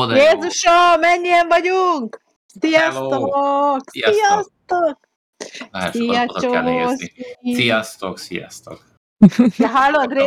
[0.00, 0.16] Ó, de.
[0.16, 2.20] Jézusom, mennyien vagyunk!
[2.60, 3.90] Sziasztok!
[3.90, 5.00] Sziasztok!
[5.38, 5.92] Sziasztok!
[5.92, 7.06] Szia, sokat oda kell nézni.
[7.06, 7.54] Csószi!
[7.54, 8.84] Sziasztok, sziasztok.
[9.56, 10.26] De hallod, Ré...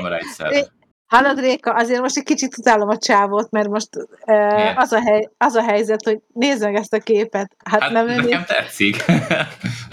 [1.05, 3.89] Hallod, Réka, azért most egy kicsit utálom a csávót, mert most
[4.25, 7.55] uh, az, a hely, az a helyzet, hogy nézd meg ezt a képet.
[7.65, 9.03] Hát, Hát nem nekem tetszik.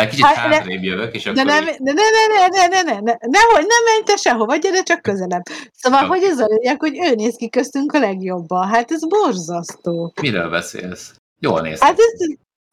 [0.00, 2.66] Egy kicsit Hát, hátrébb jövök, és De akkor nem, így- de ne, ne, ne, ne,
[2.66, 5.42] ne, ne, ne, nehogy, nem menj te sehova, gyere csak közelebb.
[5.72, 6.08] Szóval, Oké.
[6.08, 8.68] hogy ez a lényeg, hogy ő néz ki köztünk a legjobban.
[8.68, 10.12] Hát ez borzasztó.
[10.22, 11.14] miről beszélsz?
[11.40, 12.26] Jól néz Hát ez...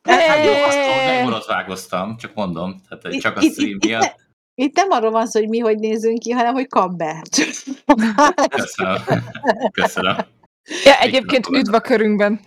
[0.10, 4.16] Hát jó, azt nem borotvágoztam, csak mondom, tehát csak a stream itt- miatt.
[4.56, 7.22] Itt nem arról van szó, hogy mi hogy nézünk ki, hanem hogy kap be.
[8.50, 8.96] Köszönöm.
[9.72, 10.16] Köszönöm.
[10.84, 12.40] Ja, egyébként üdv a körünkben.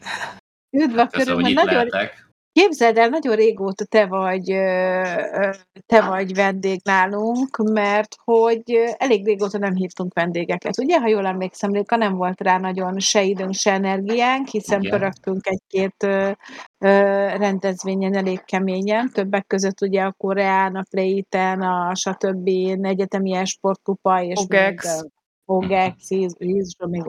[0.76, 1.48] Üdv a Köszönöm, hogy körünkben.
[1.50, 2.29] itt Nagyon, lehetek.
[2.52, 5.50] Képzeld el, nagyon régóta te vagy, ö, ö,
[5.86, 10.78] te vagy vendég nálunk, mert hogy elég régóta nem hívtunk vendégeket.
[10.78, 14.98] Ugye, ha jól emlékszem, Réka, nem volt rá nagyon se időnk, se energiánk, hiszen Igen.
[14.98, 16.30] pörögtünk egy-két ö,
[16.78, 16.88] ö,
[17.36, 22.48] rendezvényen elég keményen, többek között ugye a Koreán, a Play-ten, a stb.
[22.82, 25.00] egyetemi esportkupa, és OGEX.
[25.00, 25.10] még,
[25.58, 27.02] és Jézusom, még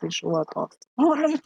[0.00, 0.78] is volt ott.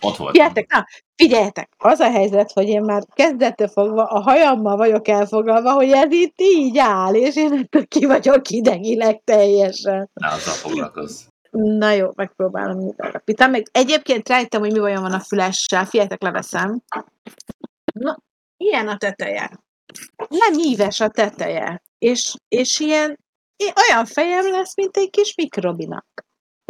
[0.00, 0.26] Ott voltam.
[0.26, 0.86] Figyeljetek, na,
[1.16, 6.12] figyeljetek, az a helyzet, hogy én már kezdettől fogva a hajammal vagyok elfoglalva, hogy ez
[6.12, 10.10] itt így áll, és én ettől ki vagyok idegileg teljesen.
[10.14, 11.22] Ne azzal foglalkozz.
[11.50, 13.50] Na jó, megpróbálom megállapítani.
[13.50, 15.84] Még egyébként rájöttem, hogy mi vajon van a fülessel.
[15.84, 16.82] Figyeljetek, leveszem.
[17.94, 18.18] Na,
[18.56, 19.60] ilyen a teteje.
[20.28, 21.82] Nem íves a teteje.
[21.98, 23.18] És, és ilyen,
[23.90, 26.06] olyan fejem lesz, mint egy kis mikrobinak.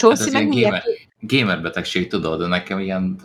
[0.03, 0.83] Hát Csószi ez meg gamer,
[1.21, 3.21] gamer betegség, tudod, de nekem ilyen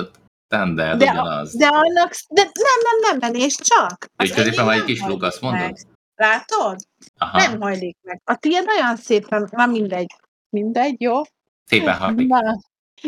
[0.45, 1.55] standard De- ugyanaz.
[1.55, 2.51] De annak, de nem,
[2.83, 4.05] nem, nem, nem, és csak.
[4.23, 5.77] Úgy középen van egy kis luk, azt mondod?
[6.15, 6.75] Látod?
[7.17, 8.21] Aha, Nem hajlik meg.
[8.23, 10.15] A tiéd nagyon szépen, na mindegy.
[10.49, 11.21] Mindegy, jó?
[11.65, 12.27] szépen hajlik.
[12.27, 12.41] Na,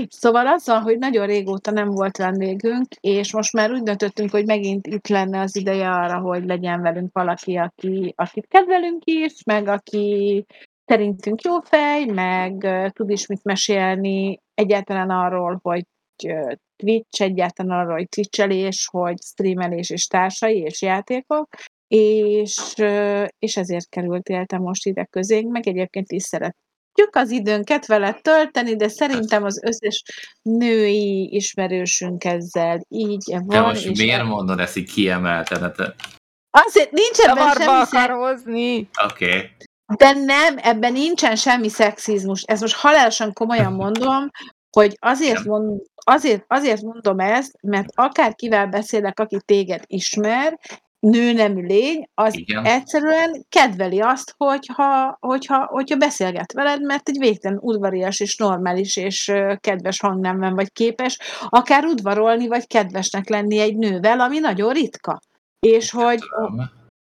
[0.10, 4.88] Szóval azzal, hogy nagyon régóta nem volt vendégünk, és most már úgy döntöttünk, hogy megint
[4.88, 10.46] itt lenne az ideje arra, hogy legyen velünk valaki, aki, akit kedvelünk is, meg aki
[10.90, 15.86] szerintünk jó fej, meg uh, tud is mit mesélni egyáltalán arról, hogy
[16.24, 21.48] uh, Twitch, egyáltalán arról, hogy Twitchelés, hogy streamelés és társai és játékok,
[21.88, 26.56] és, uh, és ezért kerültél te most ide közénk, meg egyébként is szeret
[26.94, 30.04] tudjuk az időnket vele tölteni, de szerintem az összes
[30.42, 33.62] női ismerősünk ezzel így De van.
[33.62, 35.62] most és miért mondod ezt így kiemelten?
[35.62, 35.96] Hát,
[36.52, 38.90] Azért nincs ebben semmi akar szex, hozni.
[39.04, 39.50] Oké, okay.
[39.98, 42.42] De nem, ebben nincsen semmi szexizmus.
[42.42, 44.30] Ezt most halálosan komolyan mondom,
[44.72, 50.60] hogy azért, mond, azért, azért mondom ezt, mert akárkivel beszélek, aki téged ismer,
[51.00, 52.66] nőnemű lény, az Igen.
[52.66, 59.32] egyszerűen kedveli azt, hogyha, hogyha, hogyha beszélget veled, mert egy végtelen udvarias és normális és
[59.60, 61.20] kedves hangnemben vagy képes,
[61.50, 65.20] akár udvarolni vagy kedvesnek lenni egy nővel, ami nagyon ritka.
[65.60, 66.20] És hogy,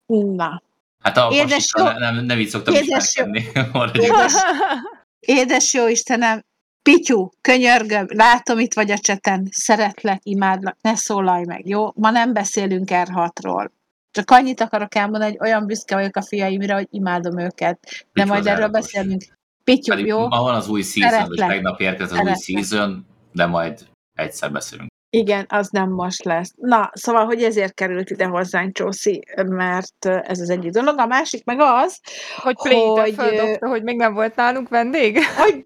[0.05, 0.61] na,
[1.05, 3.23] Hát a Édes jó- nem, nem így szoktam Édes.
[3.71, 4.07] Maradjunk.
[4.07, 4.45] Édes-
[5.39, 6.41] Édes jó Istenem,
[6.81, 11.91] Pityu, könyörgöm, látom, itt vagy a cseten, szeretlek, imádlak, ne szólalj meg, jó?
[11.95, 13.69] Ma nem beszélünk R6-ról.
[14.11, 17.79] Csak annyit akarok elmondani, hogy olyan büszke vagyok a fiaimra, hogy imádom őket.
[17.81, 19.23] De Pityu majd az erről beszélünk.
[19.63, 20.27] Pityu, Pedig jó?
[20.27, 23.87] ma van az új season, és tegnap érkezett az új season, de majd
[24.17, 24.89] egyszer beszélünk.
[25.09, 26.53] Igen, az nem most lesz.
[26.55, 30.99] Na, szóval, hogy ezért került ide hozzánk Csószi, mert ez az egyik dolog.
[30.99, 31.99] A másik meg az,
[32.35, 35.19] Hogy Hogy, földobta, hogy még nem volt nálunk vendég.
[35.37, 35.65] hogy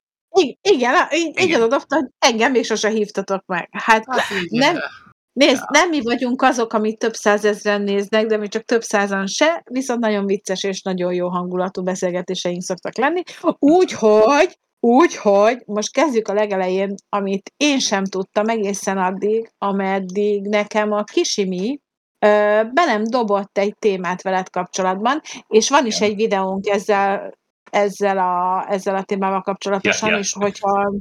[0.62, 1.62] igen, így, így Igen.
[1.62, 3.70] adott, hogy engem még sose hívtatok meg.
[3.72, 4.06] Hát
[4.50, 4.78] nem,
[5.34, 5.68] Nézd, Ja.
[5.70, 10.00] nem mi vagyunk azok, amit több százezren néznek, de mi csak több százan se, viszont
[10.00, 13.22] nagyon vicces és nagyon jó hangulatú beszélgetéseink szoktak lenni.
[13.60, 21.04] Úgyhogy, úgyhogy most kezdjük a legelején, amit én sem tudtam egészen addig, ameddig nekem a
[21.04, 21.80] kisimi
[22.20, 27.38] ö, belem dobott egy témát veled kapcsolatban, és van is egy videónk ezzel
[27.72, 30.22] ezzel a, ezzel a témával kapcsolatosan, Ja, ja.
[30.22, 30.94] és hogyha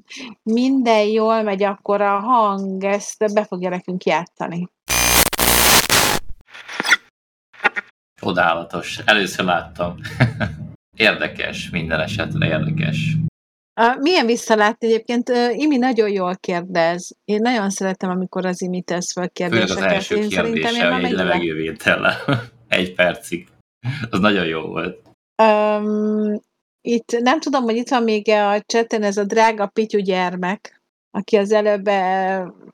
[0.43, 4.69] minden jól megy, akkor a hang ezt be fogja nekünk játszani.
[8.20, 8.99] Csodálatos.
[9.05, 9.94] Először láttam.
[10.97, 13.17] érdekes, minden esetre érdekes.
[14.01, 15.33] Milyen visszalát egyébként?
[15.53, 17.11] Imi nagyon jól kérdez.
[17.25, 19.85] Én nagyon szeretem, amikor az Imi tesz fel Főleg kérdéseket.
[19.85, 22.17] az első én kérdése, hogy egy levegővétellel.
[22.69, 23.49] egy percig.
[24.11, 25.01] Az nagyon jó volt.
[25.43, 26.41] Um,
[26.81, 31.37] itt nem tudom, hogy itt van még a cseten ez a drága Pityu gyermek, aki
[31.37, 31.89] az előbb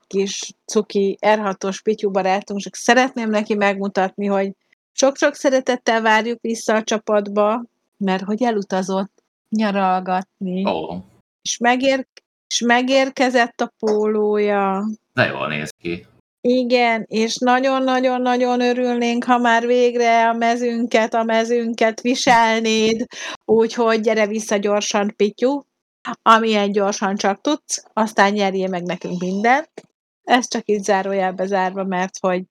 [0.07, 4.51] kis cuki R6-os Pityu barátunk, csak szeretném neki megmutatni, hogy
[4.91, 7.63] sok-sok szeretettel várjuk vissza a csapatba,
[7.97, 9.14] mert hogy elutazott
[9.55, 10.95] nyaralgatni, Ó,
[11.41, 12.07] és megér,
[12.47, 14.83] és megérkezett a pólója.
[15.13, 16.05] De jól néz ki.
[16.41, 23.05] Igen, és nagyon-nagyon-nagyon örülnénk, ha már végre a mezünket, a mezünket viselnéd,
[23.45, 25.61] úgyhogy gyere vissza gyorsan, Pityu,
[26.21, 29.69] amilyen gyorsan csak tudsz, aztán nyerjél meg nekünk mindent.
[30.23, 32.43] Ez csak így zárójelbe zárva, mert hogy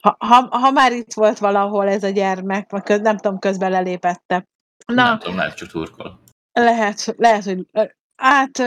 [0.00, 3.70] ha, ha, ha már itt volt valahol ez a gyermek, vagy köz, nem tudom, közben
[3.70, 4.44] lelépette.
[4.86, 6.18] Na, nem tudom, lehet csak turkol.
[6.58, 7.66] Lehet, lehet, hogy
[8.16, 8.58] Hát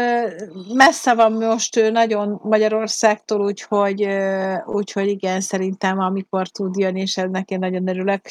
[0.74, 4.08] messze van most ő nagyon Magyarországtól, úgyhogy,
[4.66, 8.22] úgyhogy igen, szerintem amikor tud jönni, és ennek én nagyon örülök.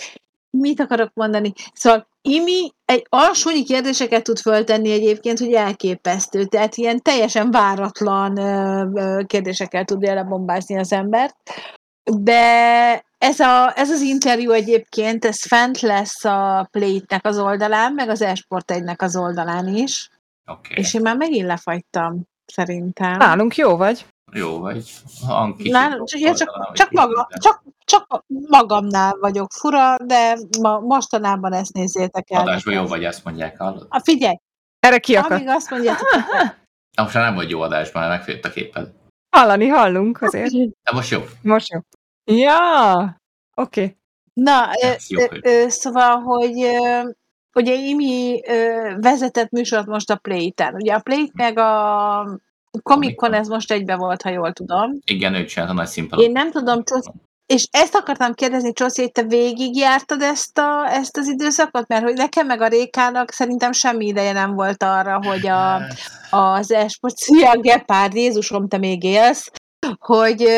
[0.50, 1.52] Mit akarok mondani?
[1.74, 6.44] Szóval Imi egy alsónyi kérdéseket tud föltenni egyébként, hogy elképesztő.
[6.44, 8.34] Tehát ilyen teljesen váratlan
[9.26, 11.36] kérdésekkel tudja lebombázni az embert.
[12.04, 18.08] De ez, a, ez az interjú egyébként, ez fent lesz a Play-nek az oldalán, meg
[18.08, 20.10] az Esport 1 az oldalán is.
[20.46, 20.76] Okay.
[20.76, 23.16] És én már megint lefagytam, szerintem.
[23.16, 24.06] Nálunk jó vagy.
[24.32, 24.92] Jó vagy.
[25.26, 31.72] Hang Nálunk, csak, csak, csak, maga, csak, csak magamnál vagyok fura, de ma, mostanában ezt
[31.72, 32.40] nézzétek el.
[32.40, 33.86] Adásban jó vagy, ezt mondják, hallod?
[33.88, 34.36] A figyelj!
[34.80, 35.32] Erre kiakadt.
[35.32, 36.08] Amíg azt mondjátok,
[36.96, 38.88] Na, most már nem vagy jó adásban, mert megfért a képed.
[39.30, 40.52] Hallani hallunk azért.
[40.52, 41.20] De most jó.
[41.42, 41.80] Most jó.
[42.36, 43.22] Ja,
[43.54, 43.82] oké.
[43.82, 43.96] Okay.
[44.32, 47.10] Na, ö, ö, ö, szóval, hogy ö,
[47.54, 50.74] ugye Imi ö, vezetett műsort most a Play-ten.
[50.74, 52.40] Ugye a Play meg a
[52.82, 54.98] Comic Con ez most egybe volt, ha jól tudom.
[55.04, 56.24] Igen, ő csinált a nagy színpadot.
[56.24, 57.06] Én nem tudom, Csosz,
[57.50, 61.88] és ezt akartam kérdezni, Csoszi, hogy te végigjártad ezt, a, ezt az időszakot?
[61.88, 65.82] Mert hogy nekem meg a Rékának szerintem semmi ideje nem volt arra, hogy a,
[66.30, 69.50] az esport, szia Gepárd, Jézusom, te még élsz,
[69.98, 70.48] hogy,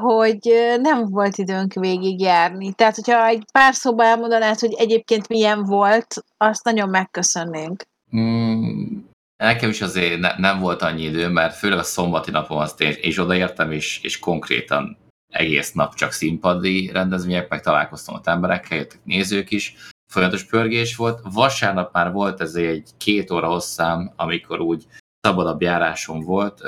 [0.00, 2.72] hogy nem volt időnk végigjárni.
[2.72, 7.82] Tehát, hogyha egy pár szóba elmondanád, hogy egyébként milyen volt, azt nagyon megköszönnénk.
[8.16, 8.98] Mm,
[9.36, 12.94] nekem is azért ne, nem volt annyi idő, mert főleg a szombati napon azt én,
[13.00, 15.00] és odaértem, és, és konkrétan
[15.32, 19.74] egész nap csak színpadi rendezvények, meg találkoztam ott emberekkel, jöttek nézők is,
[20.12, 21.20] folyamatos pörgés volt.
[21.32, 24.86] Vasárnap már volt ez egy két óra hosszám, amikor úgy
[25.20, 26.60] szabadabb járásom volt,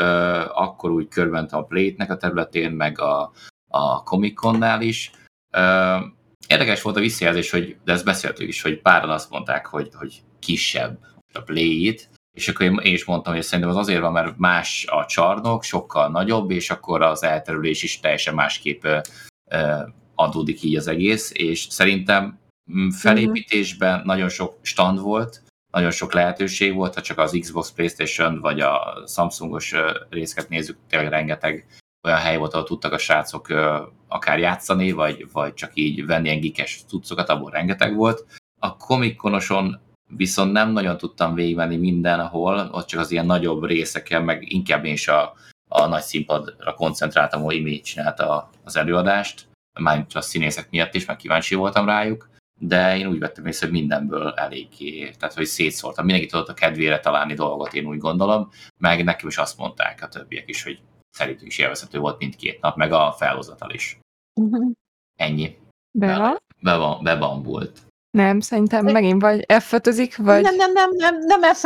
[0.52, 3.32] akkor úgy körbentem a Plate-nek a területén, meg a,
[3.68, 5.10] a Comic-Con-nál is.
[6.48, 10.22] Érdekes volt a visszajelzés, hogy, de ezt beszéltük is, hogy páran azt mondták, hogy, hogy
[10.38, 10.98] kisebb
[11.32, 15.06] a Play-it, és akkor én is mondtam, hogy szerintem az azért van, mert más a
[15.06, 18.86] csarnok, sokkal nagyobb, és akkor az elterülés is teljesen másképp
[20.14, 22.38] adódik így az egész, és szerintem
[22.72, 28.40] mm, felépítésben nagyon sok stand volt, nagyon sok lehetőség volt, ha csak az Xbox, Playstation
[28.40, 29.74] vagy a Samsungos
[30.10, 31.66] részeket nézzük, tényleg rengeteg
[32.02, 33.48] olyan hely volt, ahol tudtak a srácok
[34.08, 38.26] akár játszani, vagy, vagy csak így venni ilyen gikes cuccokat, abból rengeteg volt.
[38.60, 44.52] A komikonoson viszont nem nagyon tudtam végigvenni mindenhol, ott csak az ilyen nagyobb részeken, meg
[44.52, 45.34] inkább én is a,
[45.68, 49.46] a nagy színpadra koncentráltam, ahol Imi csinálta az előadást,
[49.80, 53.76] mármint a színészek miatt is, meg kíváncsi voltam rájuk de én úgy vettem észre, hogy
[53.76, 56.04] mindenből eléggé, tehát hogy szétszóltam.
[56.04, 60.08] Mindenki tudott a kedvére találni dolgot, én úgy gondolom, meg nekem is azt mondták a
[60.08, 60.80] többiek is, hogy
[61.10, 63.98] szerintük is élvezhető volt mindkét nap, meg a felhozatal is.
[64.40, 64.72] Uh-huh.
[65.16, 65.58] Ennyi.
[65.98, 66.36] Be van?
[66.62, 67.80] Be, van, bebambult.
[68.14, 69.70] Nem, szerintem megint vagy f
[70.16, 70.42] vagy...
[70.42, 71.64] Nem, nem, nem, nem, nem f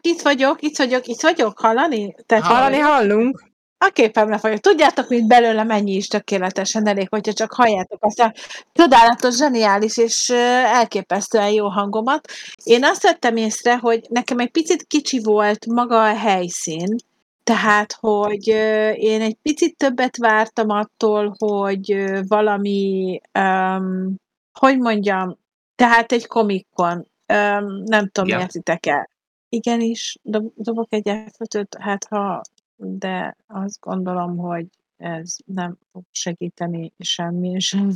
[0.00, 2.14] itt vagyok, itt vagyok, itt vagyok, hallani?
[2.26, 3.48] Tehát hallani hallunk.
[3.78, 4.58] A képemre vagyok.
[4.58, 8.32] Tudjátok, mint belőle mennyi is tökéletesen elég, hogyha csak halljátok azt a
[8.72, 10.30] csodálatos, zseniális és
[10.64, 12.28] elképesztően jó hangomat.
[12.64, 16.96] Én azt vettem észre, hogy nekem egy picit kicsi volt maga a helyszín,
[17.44, 18.46] tehát, hogy
[18.94, 24.14] én egy picit többet vártam attól, hogy valami, um,
[24.52, 25.39] hogy mondjam,
[25.80, 26.96] tehát egy komikon,
[27.32, 28.40] um, nem tudom, yeah.
[28.40, 29.10] értitek el.
[29.48, 32.40] Igenis, dob, dobok egy elfötőt, hát ha
[32.76, 37.90] de azt gondolom, hogy ez nem fog segíteni semmi sem.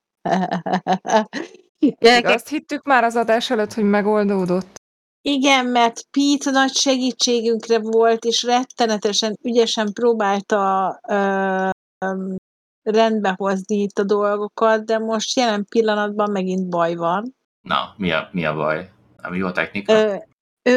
[1.99, 4.83] Gyerekek, azt hittük már az adás előtt, hogy megoldódott.
[5.23, 11.69] Igen, mert Pete nagy segítségünkre volt, és rettenetesen ügyesen próbálta ö,
[11.99, 12.35] ö,
[12.85, 17.35] rendbe hozni itt a dolgokat, de most jelen pillanatban megint baj van.
[17.61, 18.91] Na, mi a, mi a baj?
[19.31, 19.93] Mi jó a technika?
[19.93, 20.17] Ö,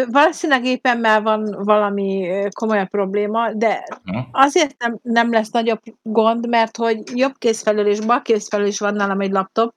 [0.07, 3.83] Valószínűleg éppen már van valami komolyabb probléma, de
[4.31, 8.79] azért nem, nem lesz nagyobb gond, mert hogy jobb kéz felől és bal felől is
[8.79, 9.75] van nálam egy laptop,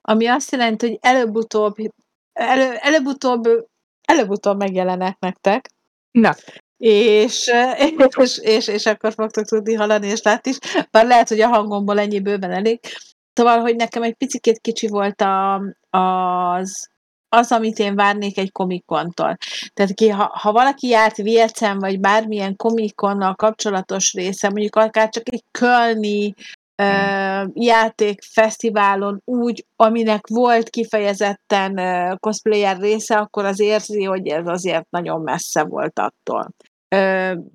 [0.00, 1.74] ami azt jelenti, hogy előbb-utóbb
[2.32, 3.48] elő, előbb-utóbb
[4.02, 5.68] előbb-utóbb megjelenek nektek.
[6.10, 6.34] Na.
[6.84, 7.50] És,
[8.16, 10.58] és, és, és akkor fogtok tudni hallani és látni is.
[10.90, 12.80] Bár lehet, hogy a hangomból ennyi bőven elég.
[13.32, 15.54] Szóval, hogy nekem egy picit kicsi volt a,
[15.90, 16.90] az
[17.28, 19.36] az, amit én várnék egy komikontól.
[19.74, 25.32] Tehát ki, ha, ha valaki járt Viecen, vagy bármilyen komikonnal kapcsolatos része, mondjuk akár csak
[25.32, 26.34] egy Kölni
[26.82, 34.90] uh, játékfesztiválon úgy, aminek volt kifejezetten uh, cosplayer része, akkor az érzi, hogy ez azért
[34.90, 36.54] nagyon messze volt attól.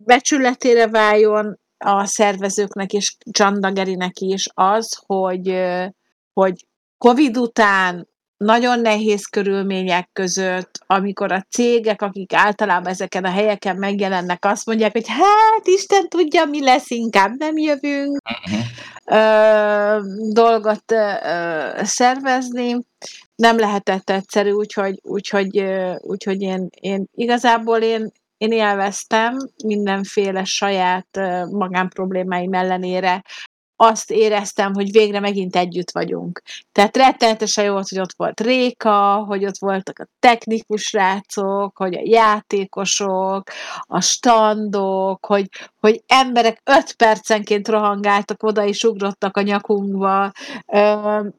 [0.05, 5.63] Becsületére váljon a szervezőknek és Csandagerinek is az, hogy,
[6.33, 6.65] hogy
[6.97, 14.45] Covid után nagyon nehéz körülmények között, amikor a cégek, akik általában ezeken a helyeken megjelennek,
[14.45, 18.65] azt mondják, hogy hát Isten tudja, mi lesz, inkább nem jövünk uh-huh.
[19.05, 19.99] ö,
[20.31, 21.13] dolgot ö,
[21.83, 22.77] szervezni.
[23.35, 25.63] Nem lehetett egyszerű, úgyhogy, úgyhogy,
[25.97, 31.07] úgyhogy én, én igazából én, én élveztem mindenféle saját
[31.51, 33.23] magánproblémáim ellenére
[33.79, 36.41] azt éreztem, hogy végre megint együtt vagyunk.
[36.71, 41.95] Tehát rettenetesen jó volt, hogy ott volt Réka, hogy ott voltak a technikus rácok, hogy
[41.95, 43.43] a játékosok,
[43.81, 50.31] a standok, hogy, hogy emberek öt percenként rohangáltak oda és ugrottak a nyakunkba.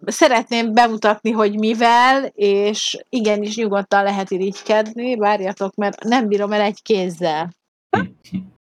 [0.06, 6.82] Szeretném bemutatni, hogy mivel, és igenis nyugodtan lehet irigykedni, várjatok, mert nem bírom el egy
[6.82, 7.56] kézzel.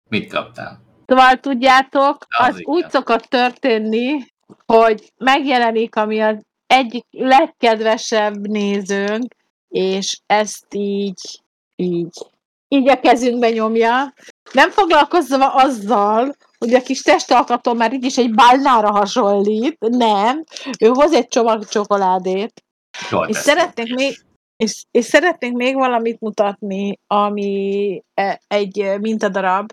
[0.09, 0.81] Mit kaptál?
[1.13, 4.27] Szóval tudjátok, az, az úgy szokott történni,
[4.67, 9.35] hogy megjelenik, ami az egyik legkedvesebb nézőnk,
[9.69, 11.41] és ezt így,
[11.77, 12.13] így,
[12.69, 14.13] így a kezünkbe nyomja.
[14.53, 20.45] Nem foglalkozva azzal, hogy a kis testalkatom már így is egy bálnára hasonlít, nem,
[20.81, 22.65] ő hoz egy csomag csokoládét.
[23.11, 24.21] Jól és szeretnék még,
[24.57, 29.73] és, és szeretnék még valamit mutatni, ami e, egy mintadarab,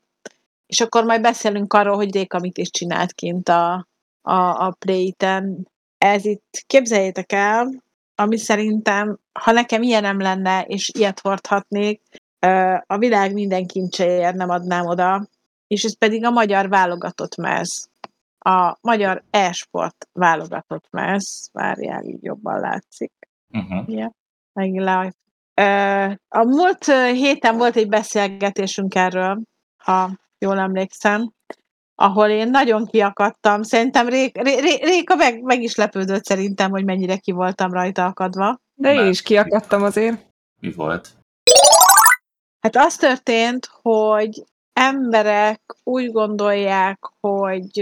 [0.70, 3.88] és akkor majd beszélünk arról, hogy Réka mit is csinált kint a,
[4.22, 5.68] a, a Play-ten.
[5.98, 7.84] Ez itt, képzeljétek el,
[8.16, 12.02] ami szerintem, ha nekem ilyen nem lenne, és ilyet hordhatnék,
[12.86, 15.28] a világ minden kincséért nem adnám oda,
[15.68, 17.90] és ez pedig a magyar válogatott mez.
[18.40, 21.50] A magyar e-sport válogatott mez.
[21.52, 23.12] Várjál, így jobban látszik.
[23.54, 23.90] Uh-huh.
[23.90, 24.12] Yeah.
[24.54, 25.14] Meg
[26.28, 29.42] A múlt héten volt egy beszélgetésünk erről,
[29.78, 31.32] ha jól emlékszem,
[31.96, 33.64] ahol én nagyon kiakadtam.
[33.64, 38.06] Szerintem Ré, Ré, Ré, Réka meg, meg is lepődött szerintem, hogy mennyire ki voltam rajta
[38.06, 38.60] akadva.
[38.74, 40.26] De én is kiakadtam azért.
[40.60, 41.10] Mi volt?
[42.60, 44.44] Hát az történt, hogy
[44.74, 47.80] emberek úgy gondolják, hogy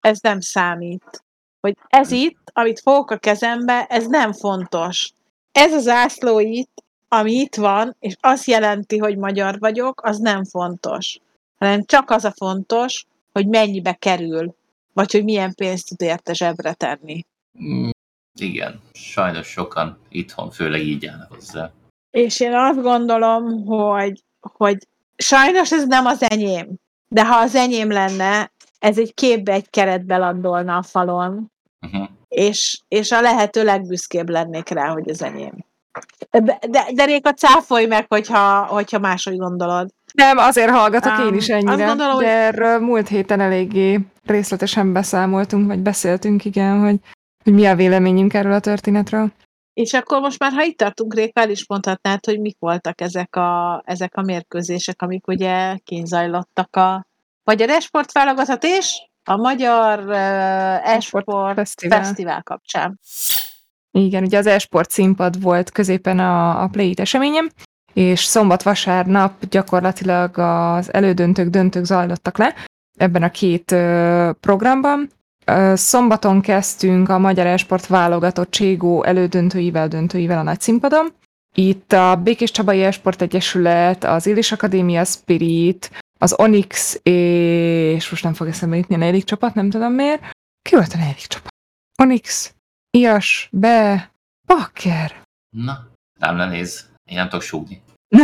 [0.00, 1.24] ez nem számít.
[1.60, 2.14] Hogy ez hm.
[2.14, 5.12] itt, amit fogok a kezembe, ez nem fontos.
[5.52, 10.44] Ez az ászló itt, ami itt van, és azt jelenti, hogy magyar vagyok, az nem
[10.44, 11.20] fontos
[11.64, 14.54] hanem csak az a fontos, hogy mennyibe kerül,
[14.92, 17.24] vagy hogy milyen pénzt tud érte zsebre tenni.
[17.62, 17.90] Mm,
[18.40, 21.70] igen, sajnos sokan itthon főleg így állnak hozzá.
[22.10, 26.74] És én azt gondolom, hogy, hogy sajnos ez nem az enyém,
[27.08, 32.08] de ha az enyém lenne, ez egy képbe, egy keretbe landolna a falon, uh-huh.
[32.28, 35.64] és, és a lehető legbüszkébb lennék rá, hogy az enyém.
[36.30, 39.90] De, de, de Réka, cáfolj meg, hogyha, hogyha máshogy gondolod.
[40.14, 45.66] Nem, azért hallgatok um, én is ennyire, gondolom, de erről múlt héten eléggé részletesen beszámoltunk,
[45.66, 46.96] vagy beszéltünk, igen, hogy,
[47.44, 49.32] hogy mi a véleményünk erről a történetről.
[49.72, 53.36] És akkor most már, ha itt tartunk, Réka, el is mondhatnád, hogy mik voltak ezek
[53.36, 57.06] a, ezek a mérkőzések, amik ugye kínzajlottak a
[57.44, 62.02] Magyar Esport válogatott és a Magyar uh, Esport Fesztivál.
[62.02, 63.00] Fesztivál kapcsán.
[63.90, 67.48] Igen, ugye az esport színpad volt középen a, a Play eseményem,
[67.94, 72.54] és szombat-vasárnap gyakorlatilag az elődöntők, döntők zajlottak le
[72.98, 73.64] ebben a két
[74.40, 75.10] programban.
[75.74, 81.12] Szombaton kezdtünk a Magyar Esport válogatott Cségó elődöntőivel, döntőivel a nagy színpadon.
[81.54, 88.34] Itt a Békés Csabai Esport Egyesület, az Illis Akadémia Spirit, az Onyx, és most nem
[88.34, 90.22] fog eszembe jutni a negyedik csapat, nem tudom miért.
[90.62, 91.52] Ki volt a negyedik csapat?
[92.02, 92.54] Onyx,
[92.90, 94.10] Ias, Be,
[94.46, 95.22] Bakker.
[95.56, 95.86] Na,
[96.18, 96.92] nem lenéz.
[97.04, 97.82] Én nem tudok súgni.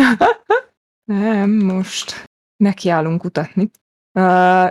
[1.05, 3.71] nem, most nekiállunk kutatni.
[4.13, 4.65] Uh,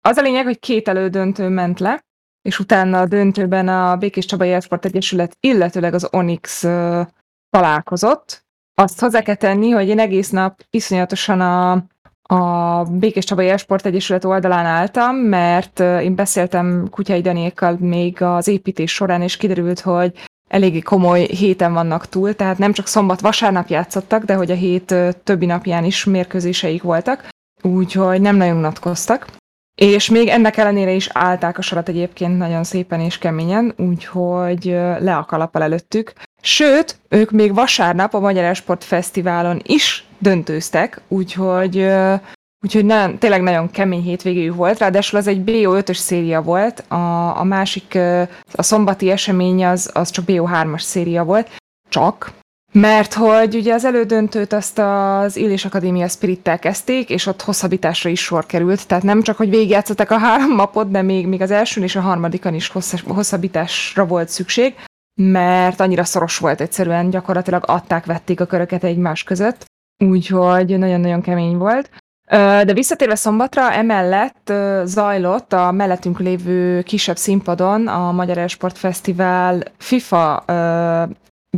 [0.00, 2.04] az a lényeg, hogy két elődöntő ment le,
[2.42, 7.06] és utána a döntőben a Békés Csabai Esport Egyesület, illetőleg az Onyx uh,
[7.50, 8.44] találkozott.
[8.74, 11.72] Azt hozzá kell tenni, hogy én egész nap iszonyatosan a,
[12.34, 18.92] a Békés Csabai Esport Egyesület oldalán álltam, mert én beszéltem Kutyai Danékkal még az építés
[18.92, 24.34] során, és kiderült, hogy eléggé komoly héten vannak túl, tehát nem csak szombat-vasárnap játszottak, de
[24.34, 27.28] hogy a hét többi napján is mérkőzéseik voltak,
[27.62, 29.26] úgyhogy nem nagyon unatkoztak.
[29.74, 34.64] És még ennek ellenére is állták a sarat egyébként nagyon szépen és keményen, úgyhogy
[34.98, 36.12] le a kalappal előttük,
[36.48, 41.76] Sőt, ők még vasárnap a Magyar Esport Fesztiválon is döntőztek, úgyhogy
[42.66, 47.44] Úgyhogy nagyon, tényleg nagyon kemény hétvégéjű volt, ráadásul az egy BO5-ös széria volt, a, a
[47.44, 47.98] másik,
[48.52, 51.50] a szombati esemény az, az csak BO3-as széria volt,
[51.88, 52.32] csak,
[52.72, 58.20] mert hogy ugye az elődöntőt azt az Illés Akadémia Spirit-tel kezdték, és ott hosszabbításra is
[58.20, 61.84] sor került, tehát nem csak, hogy végigjátszottak a három mapot, de még, még az elsőn
[61.84, 64.74] és a harmadikon is hosszas, hosszabbításra volt szükség,
[65.20, 69.64] mert annyira szoros volt egyszerűen, gyakorlatilag adták-vették a köröket egymás között,
[70.04, 71.90] úgyhogy nagyon-nagyon kemény volt.
[72.28, 74.52] De visszatérve szombatra, emellett
[74.84, 80.44] zajlott a mellettünk lévő kisebb színpadon a Magyar Esport Fesztivál FIFA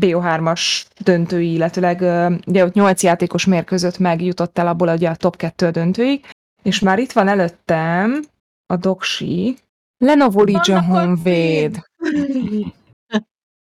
[0.00, 2.00] BO3-as döntői, illetőleg
[2.46, 6.26] ugye ott 8 játékos mérkőzött meg, jutott el abból ugye a top 2 a döntőig,
[6.62, 8.24] és már itt van előttem
[8.66, 9.56] a doksi,
[9.98, 11.84] Lenovo Legion Honvéd.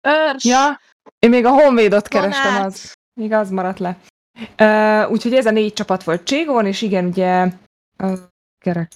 [0.07, 0.45] Örs.
[0.45, 0.81] Ja,
[1.19, 3.99] én még a Honvédot kerestem, az, még az maradt le.
[4.41, 7.49] Uh, úgyhogy ez a négy csapat volt Cségón, és igen, ugye
[8.03, 8.19] uh,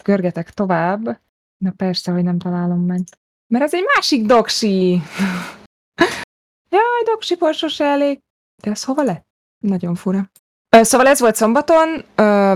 [0.02, 1.20] görgetek tovább.
[1.58, 3.00] Na persze, hogy nem találom meg.
[3.46, 4.92] Mert ez egy másik doksi.
[6.70, 8.20] Jaj, doksi porsos elég.
[8.62, 9.26] De ez hova lett?
[9.58, 10.30] Nagyon fura.
[10.76, 12.04] Uh, szóval ez volt szombaton,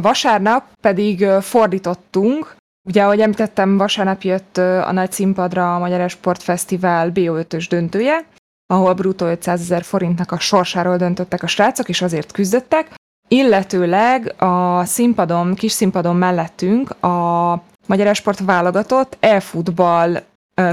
[0.03, 2.57] vasárnap pedig fordítottunk.
[2.89, 8.27] Ugye, ahogy említettem, vasárnap jött a nagy színpadra a Magyar Sportfesztivál BO5-ös döntője,
[8.73, 12.95] ahol bruttó 500 ezer forintnak a sorsáról döntöttek a srácok, és azért küzdöttek,
[13.29, 17.53] illetőleg a színpadon, kis színpadon mellettünk a
[17.87, 20.23] Magyar Esport válogatott e-futball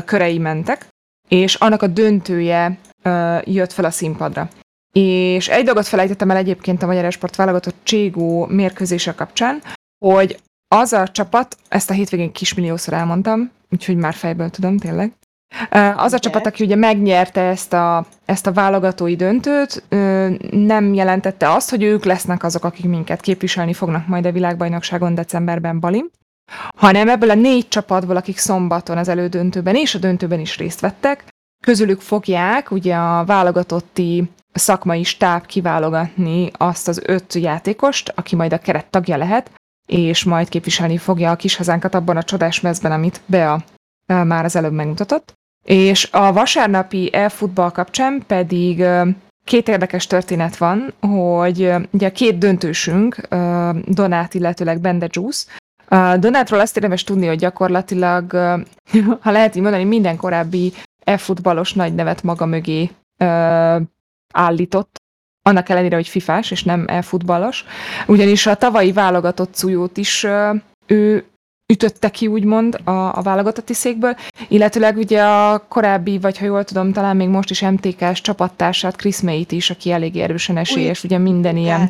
[0.06, 0.88] körei mentek,
[1.28, 2.78] és annak a döntője
[3.44, 4.50] jött fel a színpadra.
[4.92, 9.62] És egy dolgot felejtettem el egyébként a Magyar Esport válogatott Cségó mérkőzése kapcsán,
[10.06, 10.40] hogy
[10.76, 15.14] az a csapat, ezt a hétvégén kismilliószor elmondtam, úgyhogy már fejből tudom tényleg,
[15.96, 19.84] az a csapat, aki ugye megnyerte ezt a, ezt a válogatói döntőt,
[20.52, 25.80] nem jelentette azt, hogy ők lesznek azok, akik minket képviselni fognak majd a világbajnokságon decemberben
[25.80, 26.10] Balim,
[26.76, 31.28] hanem ebből a négy csapatból, akik szombaton az elődöntőben és a döntőben is részt vettek,
[31.64, 38.58] közülük fogják ugye a válogatotti szakmai stáb kiválogatni azt az öt játékost, aki majd a
[38.58, 39.52] keret tagja lehet,
[39.88, 43.64] és majd képviselni fogja a kis hazánkat abban a csodás mezben, amit Bea
[44.06, 45.39] már az előbb megmutatott.
[45.70, 48.86] És a vasárnapi e-futball kapcsán pedig
[49.44, 53.28] két érdekes történet van, hogy ugye két döntősünk,
[53.86, 55.46] Donát, illetőleg Bende Juice,
[56.20, 58.32] Donátról azt érdemes tudni, hogy gyakorlatilag,
[59.22, 62.90] ha lehet így mondani, minden korábbi e-futballos nagy nevet maga mögé
[64.34, 64.96] állított,
[65.42, 67.66] annak ellenére, hogy fifás és nem e-futballos.
[68.08, 70.28] Ugyanis a tavalyi válogatott szújót is
[70.86, 71.26] ő
[71.74, 74.16] ütötte ki, úgymond, a, a válogatotti székből,
[74.48, 79.22] illetőleg ugye a korábbi, vagy ha jól tudom, talán még most is MTK-s csapattársát, Chris
[79.22, 81.90] May-t is, aki elég erősen esélyes, ugye minden ilyen.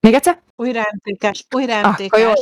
[0.00, 0.42] Még egyszer?
[0.56, 2.12] Újra MTK-s, újra MTK-s.
[2.12, 2.32] Ah, jó,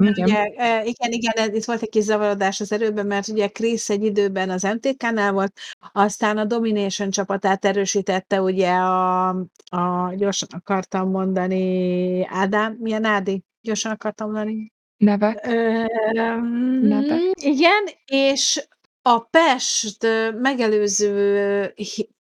[0.00, 0.24] Igen.
[0.24, 3.88] Ugye, e, igen, igen, ez, itt volt egy kis zavarodás az erőben, mert ugye Chris
[3.88, 5.52] egy időben az MTK-nál volt,
[5.92, 9.28] aztán a Domination csapatát erősítette ugye a,
[9.64, 13.42] a gyorsan akartam mondani, Ádám, milyen Ádi?
[13.62, 14.72] Gyorsan akartam mondani.
[15.00, 15.40] Neve?
[16.82, 17.18] Neve?
[17.32, 18.66] igen, és
[19.02, 20.06] a Pest
[20.40, 21.74] megelőző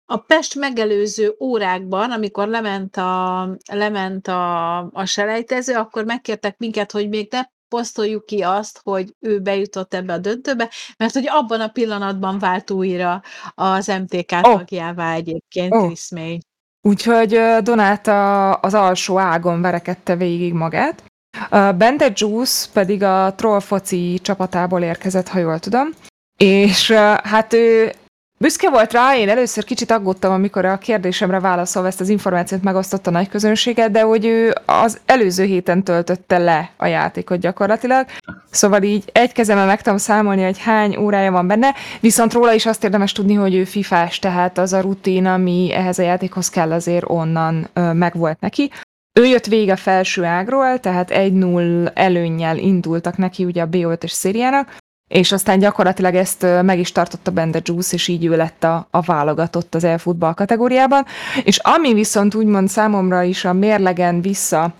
[0.06, 7.10] a Pest megelőző órákban, amikor lement a lement a a selejtező, akkor megkértek minket, hogy
[7.10, 11.68] még ne posztoljuk ki azt, hogy ő bejutott ebbe a döntőbe, mert hogy abban a
[11.68, 13.22] pillanatban vált újra
[13.56, 14.42] az MTK oh.
[14.42, 15.92] tagjává egyébként oh.
[16.10, 16.40] May.
[16.82, 21.13] Úgyhogy Donáta az alsó ágon verekedte végig magát,
[21.50, 25.90] Bende Juice pedig a Troll foci csapatából érkezett, ha jól tudom,
[26.38, 26.92] és
[27.24, 27.92] hát ő
[28.38, 33.10] büszke volt rá, én először kicsit aggódtam, amikor a kérdésemre válaszolva ezt az információt megosztotta
[33.10, 38.06] a nagy közönséget, de hogy ő az előző héten töltötte le a játékot gyakorlatilag,
[38.52, 42.66] szóval így egy kezemben meg tudom számolni, hogy hány órája van benne, viszont róla is
[42.66, 46.72] azt érdemes tudni, hogy ő fifás, tehát az a rutin, ami ehhez a játékhoz kell
[46.72, 48.72] azért onnan ö, megvolt neki.
[49.20, 54.76] Ő jött végig a felső ágról, tehát 1-0 előnnyel indultak neki ugye a B5-ös szériának,
[55.08, 59.02] és aztán gyakorlatilag ezt meg is tartotta Bende Juice, és így ő lett a, a
[59.02, 61.06] válogatott az elfutball kategóriában.
[61.44, 64.74] És ami viszont úgymond számomra is a mérlegen vissza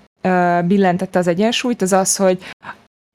[0.66, 2.38] billentette az egyensúlyt, az az, hogy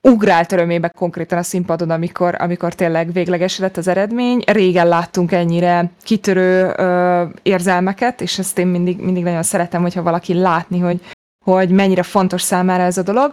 [0.09, 4.43] ugrált örömébe konkrétan a színpadon, amikor, amikor tényleg végleges lett az eredmény.
[4.47, 10.35] Régen láttunk ennyire kitörő ö, érzelmeket, és ezt én mindig, mindig nagyon szeretem, hogyha valaki
[10.35, 11.01] látni, hogy,
[11.45, 13.33] hogy mennyire fontos számára ez a dolog.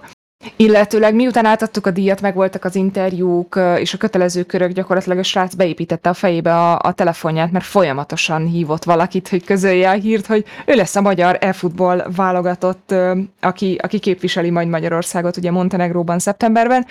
[0.56, 5.54] Illetőleg miután átadtuk a díjat, megvoltak az interjúk és a kötelező körök, gyakorlatilag a srác
[5.54, 10.46] beépítette a fejébe a, a telefonját, mert folyamatosan hívott valakit, hogy közölje a hírt, hogy
[10.66, 12.94] ő lesz a magyar e-futball válogatott,
[13.42, 16.86] aki, aki képviseli majd Magyarországot, ugye Montenegróban szeptemberben.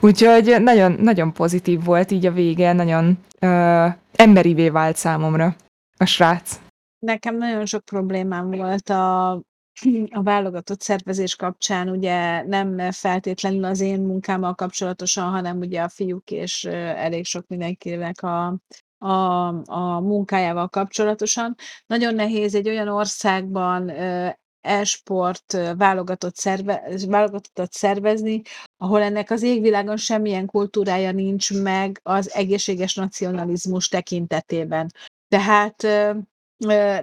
[0.00, 5.56] Úgyhogy nagyon, nagyon pozitív volt így a vége, nagyon uh, emberivé vált számomra
[5.96, 6.60] a srác.
[6.98, 9.40] Nekem nagyon sok problémám volt a
[10.10, 16.30] a válogatott szervezés kapcsán ugye nem feltétlenül az én munkámmal kapcsolatosan, hanem ugye a fiúk
[16.30, 18.46] és elég sok mindenkinek a,
[18.98, 21.54] a, a munkájával kapcsolatosan.
[21.86, 23.90] Nagyon nehéz egy olyan országban
[24.60, 28.42] e-sport válogatott, szerve, válogatottat szervezni,
[28.76, 34.90] ahol ennek az égvilágon semmilyen kultúrája nincs meg az egészséges nacionalizmus tekintetében.
[35.28, 35.86] Tehát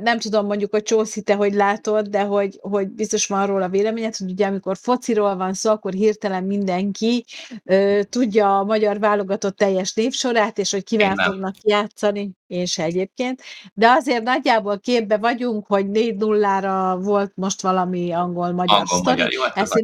[0.02, 4.16] nem tudom mondjuk, hogy Csószi, te hogy látod, de hogy, hogy biztos van róla véleményed,
[4.16, 7.26] hogy ugye amikor fociról van szó, akkor hirtelen mindenki
[7.64, 13.42] ö, tudja a magyar válogatott teljes névsorát, és hogy kivel fognak játszani, és egyébként.
[13.74, 19.16] De azért nagyjából képbe vagyunk, hogy 4-0-ra volt most valami angol-magyar angol, sztori.
[19.16, 19.82] Magyar, jó, hát ezt.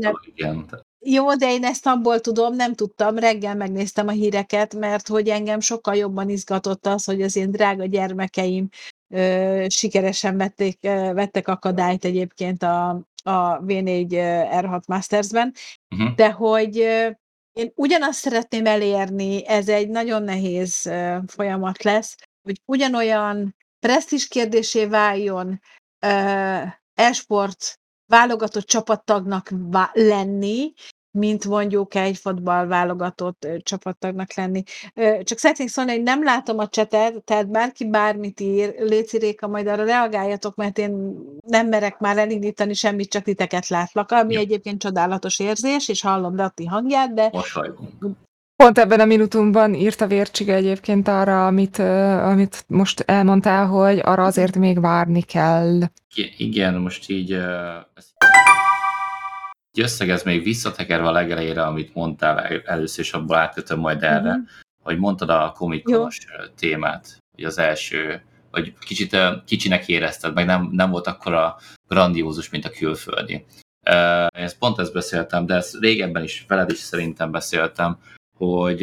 [1.01, 5.59] Jó, de én ezt abból tudom, nem tudtam, reggel megnéztem a híreket, mert hogy engem
[5.59, 8.69] sokkal jobban izgatott az, hogy az én drága gyermekeim
[9.67, 10.81] sikeresen vették,
[11.13, 12.89] vettek akadályt egyébként a,
[13.23, 14.07] a V4
[14.51, 15.53] R6 Mastersben,
[15.95, 16.15] uh-huh.
[16.15, 16.75] de hogy
[17.53, 20.91] én ugyanazt szeretném elérni, ez egy nagyon nehéz
[21.27, 25.59] folyamat lesz, hogy ugyanolyan presztis kérdésé váljon
[26.93, 29.49] e-sport válogatott csapattagnak
[29.93, 30.73] lenni,
[31.11, 34.63] mint mondjuk egy fotball válogatott csapattagnak lenni.
[35.23, 39.67] Csak szeretnék szólni, hogy nem látom a csetet, tehát bárki bármit ír, Léci Réka, majd
[39.67, 41.17] arra reagáljatok, mert én
[41.47, 44.39] nem merek már elindítani semmit, csak titeket látlak, ami Jó.
[44.39, 47.31] egyébként csodálatos érzés, és hallom Dati hangját, de...
[48.55, 51.77] Pont ebben a minutumban írt a Vércsige egyébként arra, amit,
[52.23, 55.79] amit most elmondtál, hogy arra azért még várni kell.
[56.37, 57.37] Igen, most így
[59.71, 64.47] egy összegez még visszatekerve a legelejére, amit mondtál először, és abból átkötöm majd erre, uh-huh.
[64.83, 66.17] hogy mondtad a komikos
[66.55, 72.65] témát, hogy az első, hogy kicsit kicsinek érezted, meg nem, nem volt akkora grandiózus, mint
[72.65, 73.33] a külföldi.
[74.37, 77.97] Én ezt pont ezt beszéltem, de ezt régebben is, veled is szerintem beszéltem,
[78.37, 78.81] hogy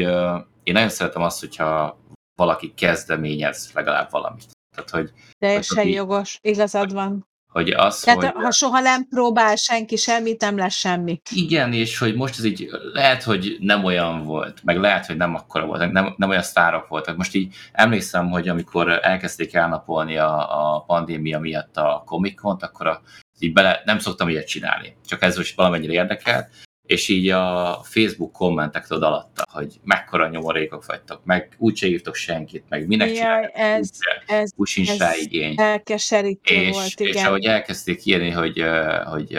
[0.62, 1.98] én nagyon szeretem azt, hogyha
[2.36, 4.44] valaki kezdeményez legalább valamit.
[4.74, 8.44] Tehát, hogy, Teljesen hogy jogos, igazad van hogy az, Tehát hogy...
[8.44, 11.20] ha soha nem próbál senki semmit, nem lesz semmi.
[11.30, 15.34] Igen, és hogy most ez így lehet, hogy nem olyan volt, meg lehet, hogy nem
[15.34, 17.16] akkora volt, nem, nem olyan sztárok voltak.
[17.16, 23.00] Most így emlékszem, hogy amikor elkezdték elnapolni a, a pandémia miatt a comic akkor a,
[23.38, 24.96] így bele, nem szoktam ilyet csinálni.
[25.06, 26.48] Csak ez most valamennyire érdekelt,
[26.86, 32.64] és így a Facebook kommentek tudod alatta, hogy mekkora nyomorékok vagytok, meg úgyse írtok senkit,
[32.68, 33.90] meg minek Jaj, ez,
[34.26, 35.54] ez, úgy sincs ez rá igény.
[35.56, 37.12] Elkeserítő és, volt, igen.
[37.12, 38.64] És ahogy elkezdték írni, hogy,
[39.04, 39.38] hogy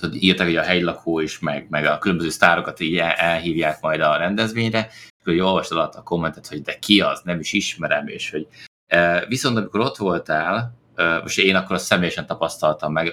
[0.00, 4.16] tudod, írtak, hogy a helylakó is, meg, meg a különböző sztárokat így elhívják majd a
[4.16, 8.30] rendezvényre, és hogy olvastad alatt a kommentet, hogy de ki az, nem is ismerem, és
[8.30, 8.46] hogy
[9.28, 10.77] viszont amikor ott voltál,
[11.22, 13.12] most én akkor azt személyesen tapasztaltam meg,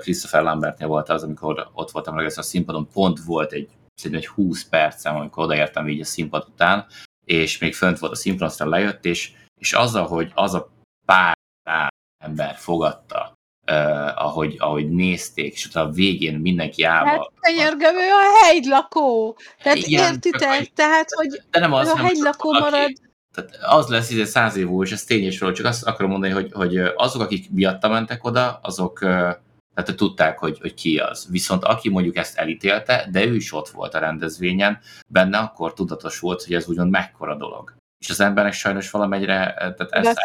[0.00, 4.34] Christopher Lambertnél volt az, amikor ott voltam először a színpadon, pont volt egy, szerintem egy
[4.34, 6.86] 20 percem, amikor odaértem így a színpad után,
[7.24, 10.70] és még fönt volt a színpad, aztán lejött, és, és az, hogy az a
[11.06, 11.38] pár
[12.24, 13.32] ember fogadta,
[13.70, 17.10] uh, ahogy, ahogy nézték, és utána a végén mindenki állva.
[17.10, 19.36] Hát könyörgöm, ő a hegylakó.
[19.62, 20.72] Tehát Igen, értitek?
[20.72, 22.90] Tehát, hogy de nem az, a hegylakó marad.
[23.34, 26.52] Tehát az lesz ez száz év múlva, és ez tényesről, csak azt akarom mondani, hogy,
[26.52, 28.98] hogy azok, akik miatta mentek oda, azok
[29.74, 31.26] tehát tudták, hogy, hogy ki az.
[31.30, 36.18] Viszont aki mondjuk ezt elítélte, de ő is ott volt a rendezvényen, benne akkor tudatos
[36.18, 37.74] volt, hogy ez úgymond mekkora dolog.
[37.98, 40.20] És az embernek sajnos valamennyire, tehát ezt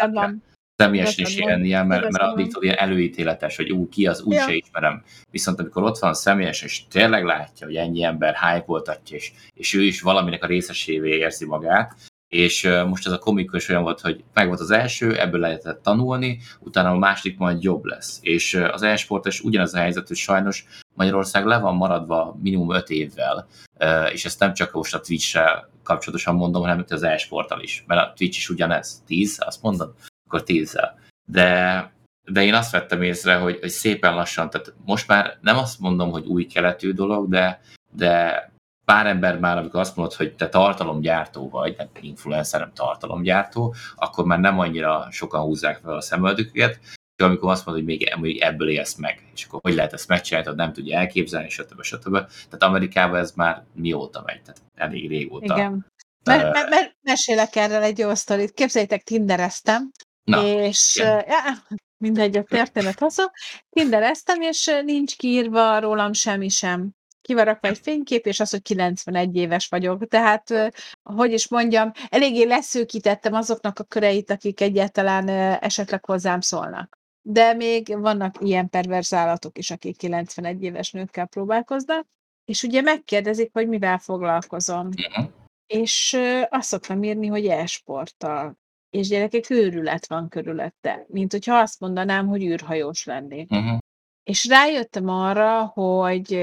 [0.76, 4.41] személyesen is élnie, mert, mert addig tudod ilyen előítéletes, hogy ú, ki az, úgy ja.
[4.41, 5.04] se ismerem.
[5.32, 9.82] Viszont amikor ott van személyes, és tényleg látja, hogy ennyi ember hype és, és ő
[9.82, 11.96] is valaminek a részesévé érzi magát,
[12.36, 16.39] és most ez a komikus olyan volt, hogy meg volt az első, ebből lehetett tanulni,
[16.60, 18.19] utána a második majd jobb lesz.
[18.21, 23.48] És az e-sportos ugyanez a helyzet, hogy sajnos Magyarország le van maradva minimum 5 évvel,
[24.12, 25.39] és ezt nem csak most a twitch
[25.84, 29.93] kapcsolatosan mondom, hanem az e-sporttal is, mert a Twitch is ugyanez, 10, azt mondod?
[30.28, 30.78] Akkor 10
[31.26, 31.91] De,
[32.32, 36.12] de én azt vettem észre, hogy, hogy szépen lassan, tehát most már nem azt mondom,
[36.12, 38.50] hogy új keletű dolog, de, de
[38.86, 44.26] pár ember már, amikor azt mondod, hogy te tartalomgyártó vagy, nem influencer, nem tartalomgyártó, akkor
[44.26, 46.80] már nem annyira sokan húzzák fel a szemöldüküket,
[47.15, 50.08] Csak amikor azt mondod, hogy még, még ebből élsz meg, és akkor hogy lehet ezt
[50.08, 51.82] megcsinálni, nem tudja elképzelni, stb.
[51.82, 52.12] stb.
[52.12, 55.56] Tehát Amerikában ez már mióta megy, tehát elég régóta.
[55.56, 55.86] Igen.
[56.24, 58.52] Mert, mert, mert mesélek erről egy jó sztorit.
[58.52, 59.91] Képzeljétek, tindereztem,
[60.26, 61.24] Na, és ja,
[61.98, 63.24] mindegy, a történet hosszú.
[63.69, 66.91] Tindereztem, és nincs kiírva rólam semmi sem.
[67.25, 70.07] Kivarakva egy fénykép, és az, hogy 91 éves vagyok.
[70.07, 76.99] Tehát, hogy is mondjam, eléggé leszűkítettem azoknak a köreit, akik egyáltalán esetleg hozzám szólnak.
[77.21, 82.07] De még vannak ilyen perverz állatok is, akik 91 éves nőkkel próbálkoznak,
[82.45, 84.88] és ugye megkérdezik, hogy mivel foglalkozom.
[84.88, 85.25] Uh-huh.
[85.67, 86.17] És
[86.49, 88.57] azt szoktam írni, hogy e-sporttal
[88.89, 93.51] és gyerekek őrület van körülötte, mint hogyha azt mondanám, hogy űrhajós lennék.
[93.51, 93.77] Uh-huh.
[94.23, 96.33] És rájöttem arra, hogy,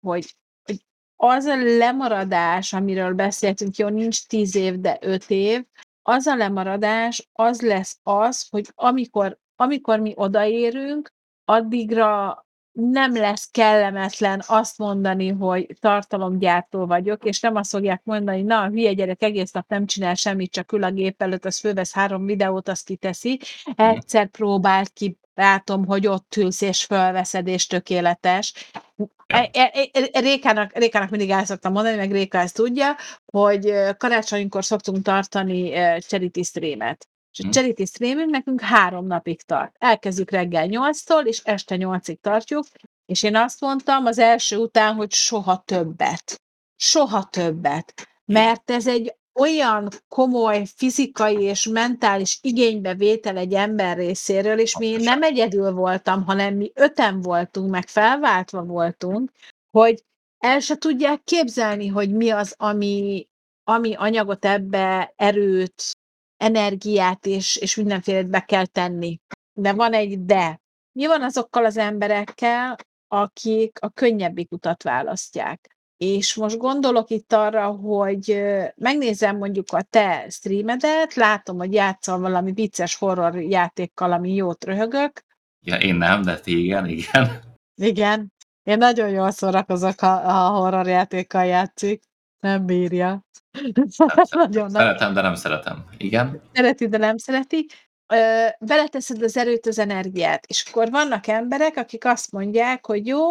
[0.00, 0.84] hogy, hogy
[1.16, 5.64] az a lemaradás, amiről beszéltünk, jó, nincs tíz év, de öt év,
[6.02, 11.12] az a lemaradás, az lesz az, hogy amikor, amikor mi odaérünk,
[11.44, 12.42] addigra
[12.72, 18.92] nem lesz kellemetlen azt mondani, hogy tartalomgyártó vagyok, és nem azt fogják mondani, na, hülye
[18.92, 22.68] gyerek egész nap nem csinál semmit, csak ül a gép előtt, az fölvesz három videót,
[22.68, 23.40] azt kiteszi.
[23.76, 28.70] Egyszer próbált ki, látom, hogy ott ülsz és fölveszed, és tökéletes.
[30.12, 32.96] Rékának, Rékának mindig el szoktam mondani, meg Réka ezt tudja,
[33.32, 37.06] hogy karácsonykor szoktunk tartani charity streamet.
[37.32, 37.50] És a hm.
[37.50, 39.76] charity streaming nekünk három napig tart.
[39.78, 42.66] Elkezdjük reggel 8-tól, és este 8-ig tartjuk,
[43.06, 46.42] és én azt mondtam az első után, hogy soha többet.
[46.76, 48.08] Soha többet.
[48.24, 55.22] Mert ez egy olyan komoly fizikai és mentális igénybevétel egy ember részéről, és mi nem
[55.22, 59.30] egyedül voltam, hanem mi öten voltunk, meg felváltva voltunk,
[59.70, 60.04] hogy
[60.38, 63.28] el se tudják képzelni, hogy mi az, ami,
[63.64, 65.82] ami anyagot ebbe, erőt,
[66.36, 69.20] energiát és, és mindenféle be kell tenni.
[69.52, 70.60] De van egy de.
[70.92, 72.76] Mi van azokkal az emberekkel,
[73.08, 75.71] akik a könnyebbik utat választják?
[76.02, 78.42] És most gondolok itt arra, hogy
[78.76, 85.24] megnézem mondjuk a te streamedet, látom, hogy játszol valami vicces horror játékkal, ami jót röhögök.
[85.60, 87.42] Ja, én nem, de ti igen, igen.
[87.74, 88.32] Igen.
[88.62, 92.02] Én nagyon jól szórakozok, ha a horror játékkal játszik.
[92.40, 93.24] Nem bírja.
[94.30, 95.84] Nagyon Szeretem, de nem szeretem.
[95.96, 96.42] Igen.
[96.52, 97.66] Szereti, de nem szereti.
[98.58, 103.26] Beleteszed az erőt, az energiát, és akkor vannak emberek, akik azt mondják, hogy jó,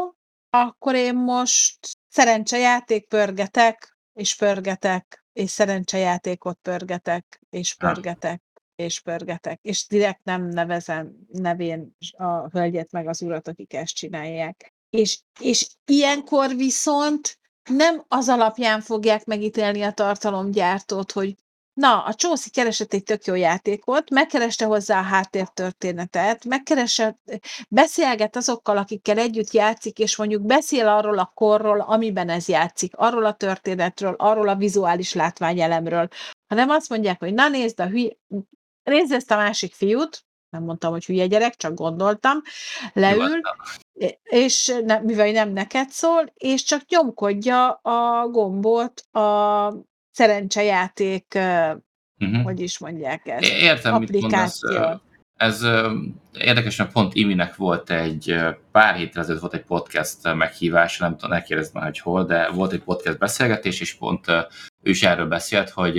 [0.49, 8.41] akkor én most szerencsejáték pörgetek, és pörgetek, és szerencsejátékot pörgetek, és pörgetek,
[8.75, 14.73] és pörgetek, és direkt nem nevezem nevén a hölgyet meg az urat, akik ezt csinálják.
[14.89, 21.35] És, és ilyenkor viszont nem az alapján fogják megítélni a tartalomgyártót, hogy
[21.73, 28.77] na, a Csószi keresett egy tök jó játékot, megkereste hozzá a háttértörténetet, megkeresett, beszélget azokkal,
[28.77, 34.15] akikkel együtt játszik, és mondjuk beszél arról a korról, amiben ez játszik, arról a történetről,
[34.17, 36.07] arról a vizuális látványelemről,
[36.47, 38.11] hanem azt mondják, hogy na nézd a hülye,
[38.83, 42.41] nézd ezt a másik fiút, nem mondtam, hogy hülye gyerek, csak gondoltam,
[42.93, 43.41] leül,
[44.23, 49.73] és ne, mivel nem neked szól, és csak nyomkodja a gombot a
[50.11, 52.43] szerencsejáték, uh-huh.
[52.43, 54.69] hogy is mondják ezt, Értem, applikáció.
[54.69, 55.01] Mit mondasz.
[55.35, 55.65] Ez
[56.37, 58.35] érdekes, mert pont Iminek volt egy
[58.71, 62.49] pár héttel ezelőtt volt egy podcast meghívás, nem tudom, ne kérdezd már, hogy hol, de
[62.49, 64.27] volt egy podcast beszélgetés, és pont
[64.83, 65.93] ő is erről beszélt, hogy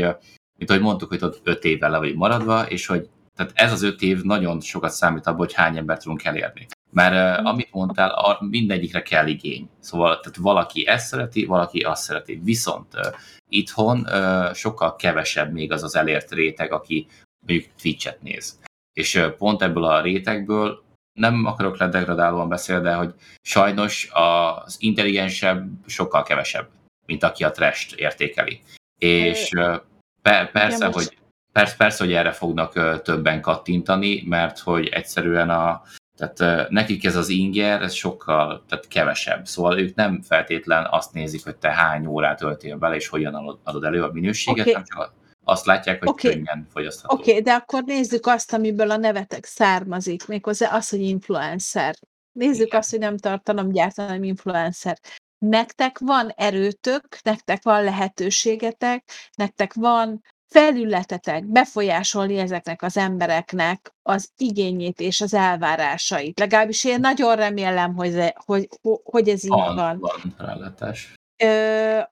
[0.58, 3.82] mint ahogy mondtuk, hogy ott öt évvel le vagy maradva, és hogy tehát ez az
[3.82, 6.66] öt év nagyon sokat számít abban, hogy hány embert tudunk elérni.
[6.92, 9.68] Mert uh, amit mondtál, a, mindegyikre kell igény.
[9.80, 12.40] Szóval tehát valaki ezt szereti, valaki azt szereti.
[12.44, 13.06] Viszont uh,
[13.48, 17.06] itthon uh, sokkal kevesebb még az az elért réteg, aki
[17.46, 18.58] mondjuk Twitch-et néz.
[18.92, 25.70] És uh, pont ebből a rétegből nem akarok ledegradálóan beszélni, de hogy sajnos az intelligensebb
[25.86, 26.68] sokkal kevesebb,
[27.06, 28.60] mint aki a trash értékeli.
[28.98, 29.80] És uh,
[30.22, 31.20] per, persze, hogy
[31.52, 35.82] Persze, persze, hogy erre fognak többen kattintani, mert hogy egyszerűen a,
[36.16, 39.46] tehát nekik ez az inger, ez sokkal tehát kevesebb.
[39.46, 43.84] Szóval ők nem feltétlen azt nézik, hogy te hány órát töltél bele, és hogyan adod
[43.84, 44.72] elő a minőséget, okay.
[44.72, 45.12] hanem csak
[45.44, 46.32] azt látják, hogy okay.
[46.32, 47.14] könnyen fogyasztható.
[47.14, 51.94] Oké, okay, de akkor nézzük azt, amiből a nevetek származik, méghozzá az, hogy influencer.
[52.32, 52.78] Nézzük Igen.
[52.78, 54.98] azt, hogy nem tartalom gyártani, hanem influencer.
[55.38, 60.22] Nektek van erőtök, nektek van lehetőségetek, nektek van
[60.52, 66.38] felületetek befolyásolni ezeknek az embereknek az igényét és az elvárásait.
[66.38, 68.68] Legalábbis én nagyon remélem, hogy, hogy,
[69.04, 69.76] hogy ez így van.
[69.76, 71.14] Van, van rálátás.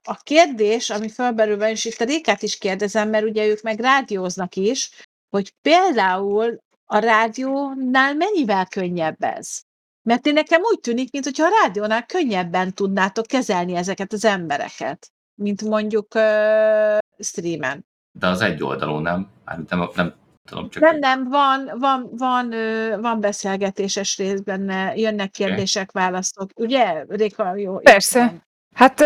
[0.03, 4.57] A kérdés, ami felberül, és itt a Rékát is kérdezem, mert ugye ők meg rádióznak
[4.57, 4.91] is,
[5.29, 9.61] hogy például a rádiónál mennyivel könnyebb ez?
[10.03, 15.63] Mert én nekem úgy tűnik, mintha a rádiónál könnyebben tudnátok kezelni ezeket az embereket, mint
[15.63, 17.89] mondjuk ö, streamen.
[18.21, 19.29] De az egy oldalú, nem?
[19.69, 20.15] Nem, nem
[20.49, 20.83] tudom, csak...
[20.83, 22.55] Nem, nem, van, van, van,
[23.01, 26.51] van beszélgetéses rész benne, jönnek kérdések, válaszok.
[26.55, 27.57] Ugye, Réka?
[27.57, 28.35] Jó, Persze.
[28.75, 29.01] Hát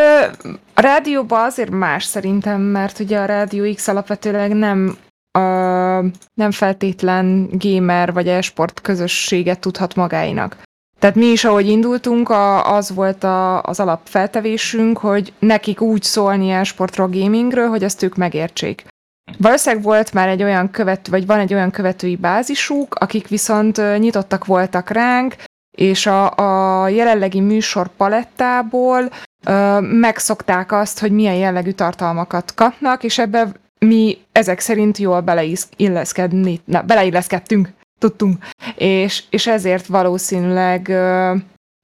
[0.75, 4.99] a rádióban azért más szerintem, mert ugye a Rádió X alapvetőleg nem
[5.31, 5.41] a,
[6.35, 10.63] nem feltétlen gamer vagy e-sport közösséget tudhat magáinak.
[10.99, 16.51] Tehát mi is, ahogy indultunk, a, az volt a, az alapfeltevésünk, hogy nekik úgy szólni
[16.51, 18.85] e-sportról, gamingről, hogy ezt ők megértsék.
[19.39, 24.45] Valószínűleg volt már egy olyan követő, vagy van egy olyan követői bázisuk, akik viszont nyitottak
[24.45, 25.35] voltak ránk,
[25.77, 26.37] és a,
[26.83, 29.11] a jelenlegi műsor palettából
[29.47, 36.61] ö, megszokták azt, hogy milyen jellegű tartalmakat kapnak, és ebbe mi ezek szerint jól beleilleszkedni,
[36.65, 38.45] na, beleilleszkedtünk, tudtunk,
[38.77, 41.35] és, és ezért valószínűleg ö,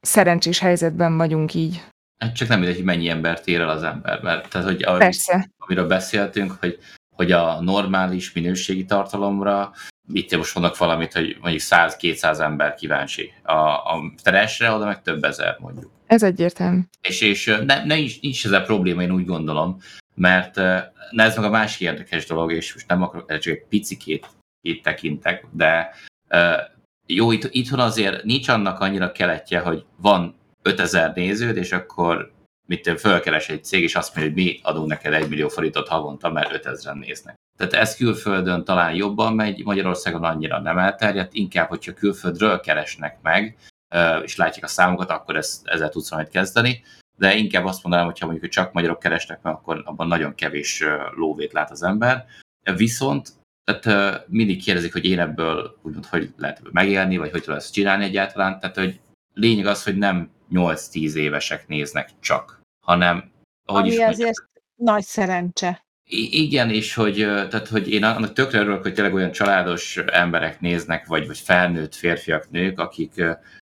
[0.00, 1.82] szerencsés helyzetben vagyunk így.
[2.24, 5.50] Hát csak nem mindegy, hogy mennyi embert ér el az ember, mert tehát, hogy Persze.
[5.58, 6.78] amiről beszéltünk, hogy,
[7.20, 9.72] hogy a normális minőségi tartalomra
[10.12, 13.32] itt most mondok valamit, hogy mondjuk 100-200 ember kíváncsi.
[13.42, 15.90] A, a teresre oda meg több ezer mondjuk.
[16.06, 16.80] Ez egyértelmű.
[17.02, 19.76] És, és ne, ne, nincs, nincs ezzel probléma, én úgy gondolom,
[20.14, 20.56] mert
[21.10, 24.26] na ez meg a másik érdekes dolog, és most nem akarok, csak egy picikét
[24.60, 25.94] itt tekintek, de
[27.06, 32.32] jó, itt, itthon azért nincs annak annyira keletje, hogy van 5000 néződ, és akkor
[32.70, 36.30] mit fölkeres egy cég, és azt mondja, hogy mi adunk neked egy millió forintot havonta,
[36.30, 37.34] mert 5000-en néznek.
[37.58, 43.56] Tehát ez külföldön talán jobban megy, Magyarországon annyira nem elterjedt, inkább, hogyha külföldről keresnek meg,
[44.22, 46.82] és látják a számokat, akkor ezt, ezzel tudsz valamit kezdeni,
[47.18, 50.84] de inkább azt mondanám, hogyha mondjuk hogy csak magyarok keresnek meg, akkor abban nagyon kevés
[51.14, 52.26] lóvét lát az ember.
[52.76, 53.32] Viszont
[53.64, 58.04] tehát mindig kérdezik, hogy én ebből úgymond, hogy lehet megélni, vagy hogy tudom ezt csinálni
[58.04, 58.60] egyáltalán.
[58.60, 59.00] Tehát, hogy
[59.34, 63.30] lényeg az, hogy nem 8-10 évesek néznek csak, hanem
[63.64, 65.84] ahogy Ami is azért mondjam, nagy szerencse.
[66.30, 71.06] Igen, és hogy, tehát, hogy én annak tökre örülök, hogy tényleg olyan családos emberek néznek,
[71.06, 73.22] vagy, vagy felnőtt férfiak, nők, akik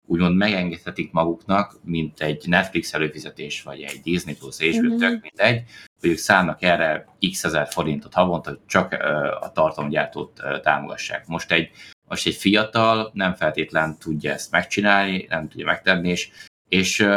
[0.07, 4.97] úgymond megengedhetik maguknak, mint egy Netflix előfizetés, vagy egy Disney Plus és mm-hmm.
[4.97, 5.63] tök mindegy,
[5.99, 8.93] hogy ők szállnak erre x ezer forintot havonta, hogy csak
[9.41, 11.27] a tartalomgyártót támogassák.
[11.27, 11.69] Most egy,
[12.07, 16.29] most egy fiatal nem feltétlen tudja ezt megcsinálni, nem tudja megtenni, és,
[16.69, 17.07] és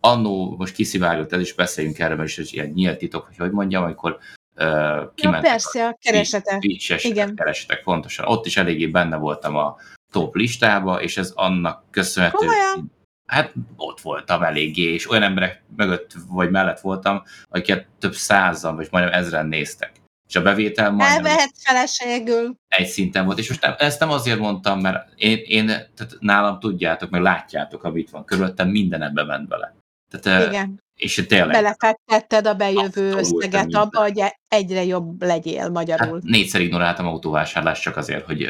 [0.00, 3.82] annó most kiszivárgott ez is, beszéljünk erről, mert is ilyen nyílt titok, hogy hogy mondjam,
[3.82, 4.18] amikor
[4.56, 6.64] uh, kimentek ja, persze, a keresetek.
[7.02, 7.34] Igen.
[7.34, 8.26] keresetek, pontosan.
[8.26, 9.76] Ott is eléggé benne voltam a
[10.12, 12.36] top listába, és ez annak köszönhető.
[12.36, 12.92] Komolyan?
[13.26, 18.88] Hát ott voltam eléggé, és olyan emberek mögött vagy mellett voltam, akiket több százan, vagy
[18.90, 19.92] majdnem ezren néztek.
[20.28, 21.24] És a bevétel majdnem...
[21.24, 22.54] Elvehet feleségül.
[22.68, 26.58] Egy szinten volt, és most nem, ezt nem azért mondtam, mert én, én tehát nálam
[26.58, 29.74] tudjátok, meg látjátok, amit van körülöttem, minden ebbe ment bele.
[30.10, 30.80] Tehát, Igen.
[30.96, 31.50] És tényleg...
[31.50, 36.12] Belefektetted a bejövő összeget abba, hogy egyre jobb legyél magyarul.
[36.12, 38.48] Hát négyszer ignoráltam autóvásárlást csak azért, hogy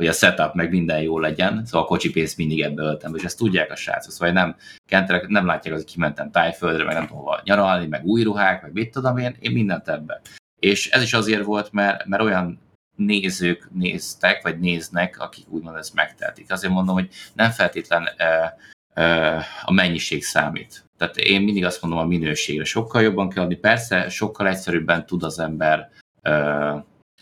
[0.00, 3.22] hogy a setup meg minden jó legyen, szóval a kocsi pénzt mindig ebből öltem, és
[3.22, 7.18] ezt tudják a srácok, szóval nem, kenterek, nem látják, hogy kimentem tájföldre, meg nem tudom
[7.18, 10.20] hova nyaralni, meg új ruhák, meg mit tudom én, én mindent ebbe.
[10.58, 12.60] És ez is azért volt, mert, mert olyan
[12.96, 16.52] nézők néztek, vagy néznek, akik úgymond ezt megtehetik.
[16.52, 18.08] Azért mondom, hogy nem feltétlen
[19.64, 20.84] a mennyiség számít.
[20.98, 22.64] Tehát én mindig azt mondom a minőségre.
[22.64, 23.56] Sokkal jobban kell adni.
[23.56, 25.90] Persze, sokkal egyszerűbben tud az ember
[26.22, 26.34] e,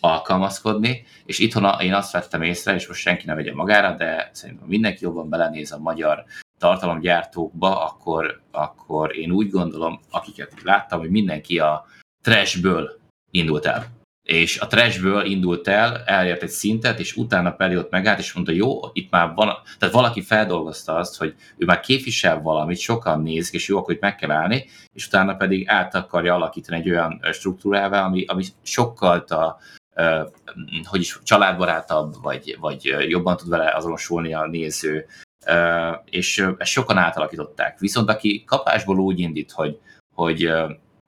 [0.00, 4.66] alkalmazkodni, és itthon én azt vettem észre, és most senki ne vegye magára, de szerintem
[4.66, 6.24] mindenki jobban belenéz a magyar
[6.58, 11.86] tartalomgyártókba, akkor, akkor én úgy gondolom, akiket láttam, hogy mindenki a
[12.22, 12.98] trashből
[13.30, 13.97] indult el.
[14.28, 18.52] És a trashből indult el, elért egy szintet, és utána pedig ott megállt, és mondta,
[18.52, 23.54] jó, itt már van, tehát valaki feldolgozta azt, hogy ő már képvisel valamit, sokan nézik,
[23.54, 27.20] és jó, akkor itt meg kell állni, és utána pedig át akarja alakítani egy olyan
[27.32, 29.58] struktúrával, ami, ami sokkal a,
[30.84, 35.06] hogy is családbarátabb, vagy, vagy jobban tud vele azonosulni a néző,
[36.04, 37.78] és ezt sokan átalakították.
[37.78, 39.78] Viszont aki kapásból úgy indít, hogy,
[40.14, 40.52] hogy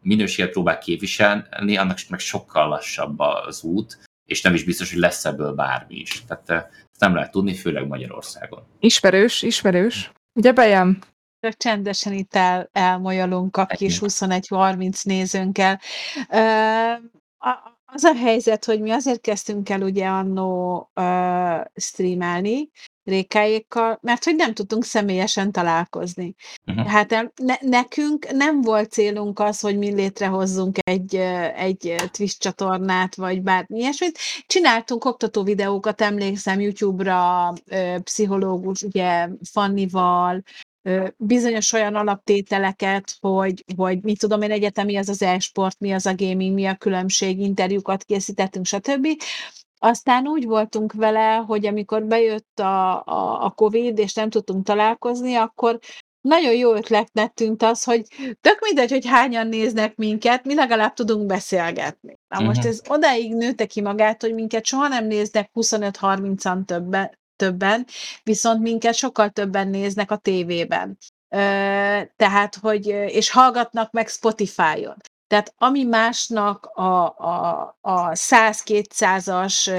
[0.03, 5.24] minőséget próbál képviselni, annak meg sokkal lassabb az út, és nem is biztos, hogy lesz
[5.24, 6.24] ebből bármi is.
[6.26, 8.62] Tehát ezt nem lehet tudni, főleg Magyarországon.
[8.78, 10.12] Ismerős, ismerős.
[10.32, 10.98] Ugye bejem?
[11.40, 15.80] Csak csendesen itt el, elmolyolunk a kis 21-30 nézőnkkel.
[17.84, 22.70] az a helyzet, hogy mi azért kezdtünk el ugye annó uh, streamelni,
[23.05, 26.34] Rékáékkal, mert hogy nem tudtunk személyesen találkozni.
[26.66, 26.86] Uh-huh.
[26.86, 31.14] Hát ne, nekünk nem volt célunk az, hogy mi létrehozzunk egy,
[31.57, 34.18] egy Twitch csatornát, vagy bármi ilyesmit.
[34.46, 37.53] Csináltunk oktató videókat, emlékszem YouTube-ra,
[38.03, 40.42] pszichológus, ugye Fannival,
[41.16, 46.14] bizonyos olyan alaptételeket, hogy, hogy mit tudom én, egyetemi az az e-sport, mi az a
[46.14, 49.07] gaming, mi a különbség, interjúkat készítettünk, stb.
[49.83, 55.35] Aztán úgy voltunk vele, hogy amikor bejött a, a, a Covid, és nem tudtunk találkozni,
[55.35, 55.78] akkor
[56.20, 58.07] nagyon jó ötletnek tűnt az, hogy
[58.41, 62.18] tök mindegy, hogy hányan néznek minket, mi legalább tudunk beszélgetni.
[62.28, 62.47] Na uh-huh.
[62.47, 67.87] most ez odáig nőtte ki magát, hogy minket soha nem néznek 25-30-an többen, többen,
[68.22, 70.99] viszont minket sokkal többen néznek a tévében.
[72.16, 74.97] Tehát, hogy, és hallgatnak meg Spotify-on.
[75.31, 79.70] Tehát ami másnak a, a, a 100-200-as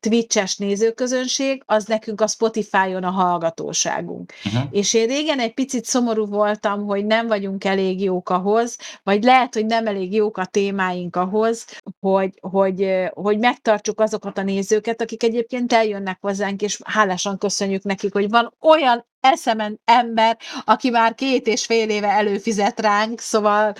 [0.00, 4.32] Twitch-es nézőközönség, az nekünk a Spotify-on a hallgatóságunk.
[4.44, 4.62] Uh-huh.
[4.70, 9.54] És én régen egy picit szomorú voltam, hogy nem vagyunk elég jók ahhoz, vagy lehet,
[9.54, 11.66] hogy nem elég jók a témáink ahhoz,
[12.00, 18.12] hogy, hogy, hogy megtartsuk azokat a nézőket, akik egyébként eljönnek hozzánk, és hálásan köszönjük nekik,
[18.12, 23.74] hogy van olyan eszemen ember, aki már két és fél éve előfizet ránk, szóval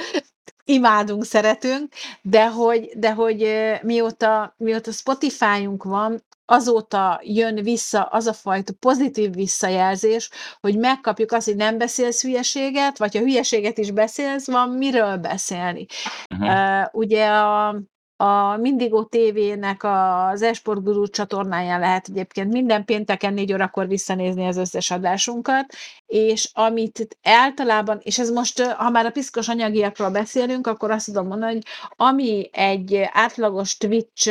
[0.64, 1.92] imádunk, szeretünk,
[2.22, 3.48] de hogy, de hogy
[3.82, 11.46] mióta, mióta Spotify-unk van, azóta jön vissza az a fajta pozitív visszajelzés, hogy megkapjuk azt,
[11.46, 15.86] hogy nem beszélsz hülyeséget, vagy ha hülyeséget is beszélsz, van miről beszélni.
[16.34, 16.48] Uh-huh.
[16.48, 17.76] Uh, ugye a,
[18.16, 24.56] a Mindigo TV-nek az Esport Guru csatornáján lehet egyébként minden pénteken négy órakor visszanézni az
[24.56, 25.74] összes adásunkat,
[26.06, 31.26] és amit általában, és ez most, ha már a piszkos anyagiakról beszélünk, akkor azt tudom
[31.26, 31.64] mondani, hogy
[31.96, 34.30] ami egy átlagos Twitch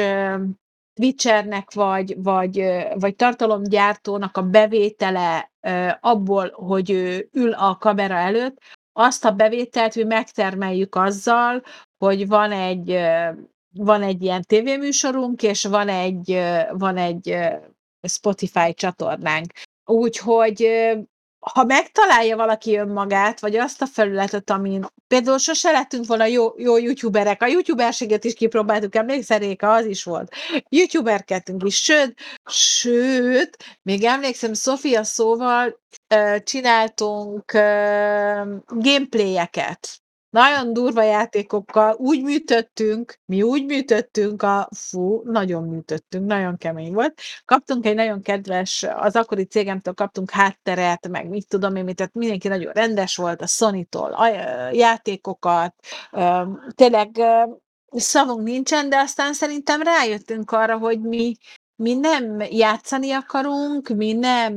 [0.94, 2.64] Twitchernek vagy, vagy,
[2.94, 5.52] vagy tartalomgyártónak a bevétele
[6.00, 8.58] abból, hogy ő ül a kamera előtt,
[8.94, 11.64] azt a bevételt mi megtermeljük azzal,
[11.98, 13.00] hogy van egy
[13.74, 16.40] van egy ilyen tévéműsorunk, és van egy,
[16.72, 17.38] van egy
[18.08, 19.52] Spotify csatornánk.
[19.86, 20.68] Úgyhogy
[21.52, 26.78] ha megtalálja valaki önmagát, vagy azt a felületet, amin például sose lettünk volna jó, jó
[26.78, 30.34] youtuberek, a youtuberséget is kipróbáltuk, emlékszel, Réka, az is volt.
[30.70, 32.20] Youtuberkedtünk is, sőt,
[32.50, 35.82] sőt, még emlékszem, Sofia szóval
[36.44, 37.52] csináltunk
[38.68, 40.03] gameplayeket
[40.34, 47.22] nagyon durva játékokkal úgy műtöttünk, mi úgy műtöttünk, a fú, nagyon műtöttünk, nagyon kemény volt.
[47.46, 52.48] Kaptunk egy nagyon kedves, az akkori cégemtől kaptunk hátteret, meg mit tudom én, tehát mindenki
[52.48, 54.28] nagyon rendes volt, a Sony-tól a
[54.72, 55.76] játékokat,
[56.76, 57.22] tényleg
[57.92, 61.36] szavunk nincsen, de aztán szerintem rájöttünk arra, hogy mi
[61.76, 64.54] mi nem játszani akarunk, mi nem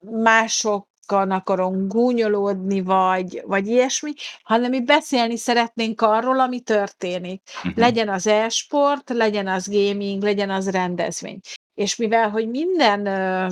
[0.00, 7.42] mások akarunk gúnyolódni, vagy, vagy ilyesmi, hanem mi beszélni szeretnénk arról, ami történik.
[7.56, 7.76] Uh-huh.
[7.76, 11.38] Legyen az e-sport, legyen az gaming, legyen az rendezvény.
[11.74, 13.46] És mivel, hogy minden ö,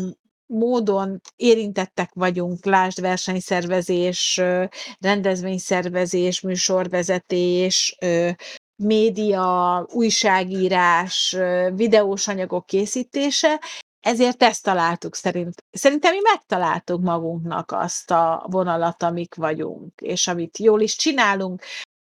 [0.47, 4.65] módon érintettek vagyunk, lásd versenyszervezés, ö,
[5.01, 8.31] rendezvényszervezés, műsorvezetés, ö,
[8.77, 11.37] média, újságírás,
[11.75, 13.61] videós anyagok készítése,
[14.03, 15.65] ezért ezt találtuk szerint.
[15.71, 21.63] Szerintem mi megtaláltuk magunknak azt a vonalat, amik vagyunk, és amit jól is csinálunk.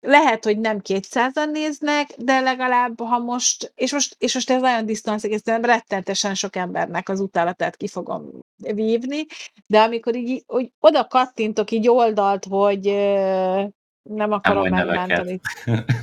[0.00, 4.86] Lehet, hogy nem 200-an néznek, de legalább, ha most, és most, és most ez nagyon
[4.86, 9.26] disztonanszik, ez nem rettentesen sok embernek az utálatát ki fogom vívni,
[9.66, 12.84] de amikor így, hogy oda kattintok így oldalt, hogy
[14.02, 15.40] nem akarom megmenteni.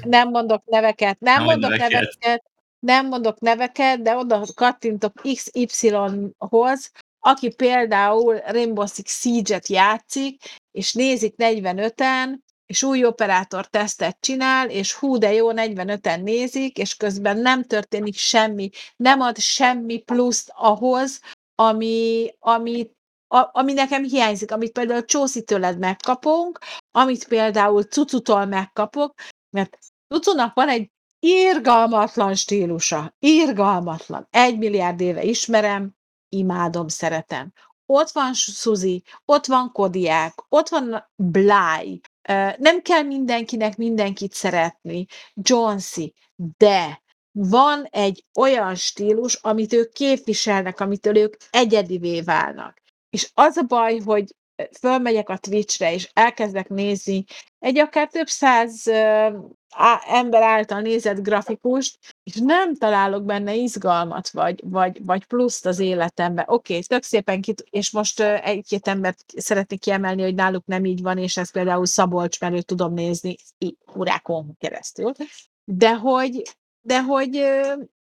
[0.04, 1.92] Nem mondok neveket, nem, nem mondok neveket.
[1.92, 2.51] neveket,
[2.82, 11.34] nem mondok neveket, de oda kattintok XY-hoz, aki például Rainbow Six Siege-et játszik, és nézik
[11.38, 17.64] 45-en, és új operátor tesztet csinál, és hú, de jó, 45-en nézik, és közben nem
[17.64, 21.20] történik semmi, nem ad semmi pluszt ahhoz,
[21.56, 22.90] ami, ami,
[23.28, 26.60] a, ami nekem hiányzik, amit például Csószi tőled megkapunk,
[26.92, 29.14] amit például Cucutól megkapok,
[29.50, 29.78] mert
[30.08, 30.92] Cucunak van egy
[31.24, 34.28] Irgalmatlan stílusa, irgalmatlan.
[34.30, 35.96] Egy milliárd éve ismerem,
[36.30, 37.54] imádom, szeretem.
[37.86, 42.02] Ott van Suzi, ott van Kodiák, ott van Bly.
[42.58, 46.14] Nem kell mindenkinek mindenkit szeretni, Jonesy,
[46.58, 47.02] de
[47.32, 52.82] van egy olyan stílus, amit ők képviselnek, amitől ők egyedivé válnak.
[53.10, 54.36] És az a baj, hogy
[54.80, 57.24] fölmegyek a Twitchre, és elkezdek nézni
[57.59, 58.88] egy akár több száz
[60.07, 66.41] ember által nézett grafikust, és nem találok benne izgalmat, vagy, vagy, vagy pluszt az életembe.
[66.47, 71.01] Oké, okay, tök szépen kit, és most egy-két embert szeretnék kiemelni, hogy náluk nem így
[71.01, 73.36] van, és ez például Szabolcs, mert őt tudom nézni
[73.97, 75.12] órákon keresztül.
[75.64, 76.41] De hogy,
[76.82, 77.45] de hogy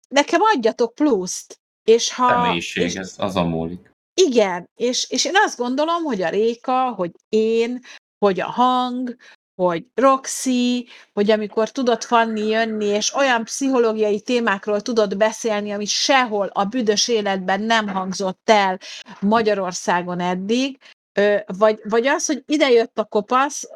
[0.07, 1.59] nekem adjatok pluszt.
[1.83, 3.90] És ha, Személyiség, és, ez azon múlik.
[4.13, 7.79] Igen, és, és én azt gondolom, hogy a Réka, hogy én,
[8.25, 9.15] hogy a hang,
[9.55, 16.47] hogy Roxy, hogy amikor tudott Fanni jönni, és olyan pszichológiai témákról tudott beszélni, ami sehol
[16.53, 18.79] a büdös életben nem hangzott el
[19.19, 20.77] Magyarországon eddig,
[21.57, 23.69] vagy, vagy az, hogy ide jött a kopasz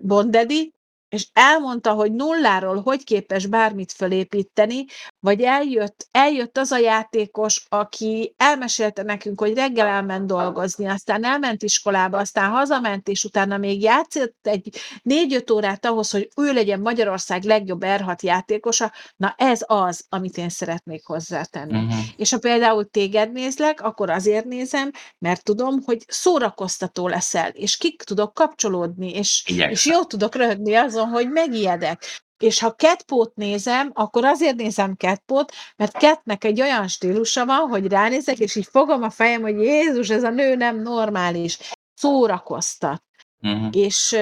[0.00, 0.72] Bondedi,
[1.10, 4.84] és elmondta, hogy nulláról hogy képes bármit fölépíteni,
[5.20, 11.62] vagy eljött, eljött az a játékos, aki elmesélte nekünk, hogy reggel elment dolgozni, aztán elment
[11.62, 17.42] iskolába, aztán hazament, és utána még játszott egy négy-öt órát ahhoz, hogy ő legyen Magyarország
[17.42, 21.78] legjobb R6 játékosa, na ez az, amit én szeretnék hozzátenni.
[21.78, 21.98] Uh-huh.
[22.16, 28.02] És ha például téged nézlek, akkor azért nézem, mert tudom, hogy szórakoztató leszel, és kik
[28.02, 32.02] tudok kapcsolódni, és, és jó tudok röhögni azon, azon, hogy megijedek.
[32.38, 37.86] És ha Catpót nézem, akkor azért nézem Catpót, mert Catnek egy olyan stílusa van, hogy
[37.86, 41.58] ránézek, és így fogom a fejem, hogy Jézus, ez a nő nem normális.
[41.94, 43.02] Szórakoztat.
[43.42, 43.68] Uh-huh.
[43.72, 44.12] És,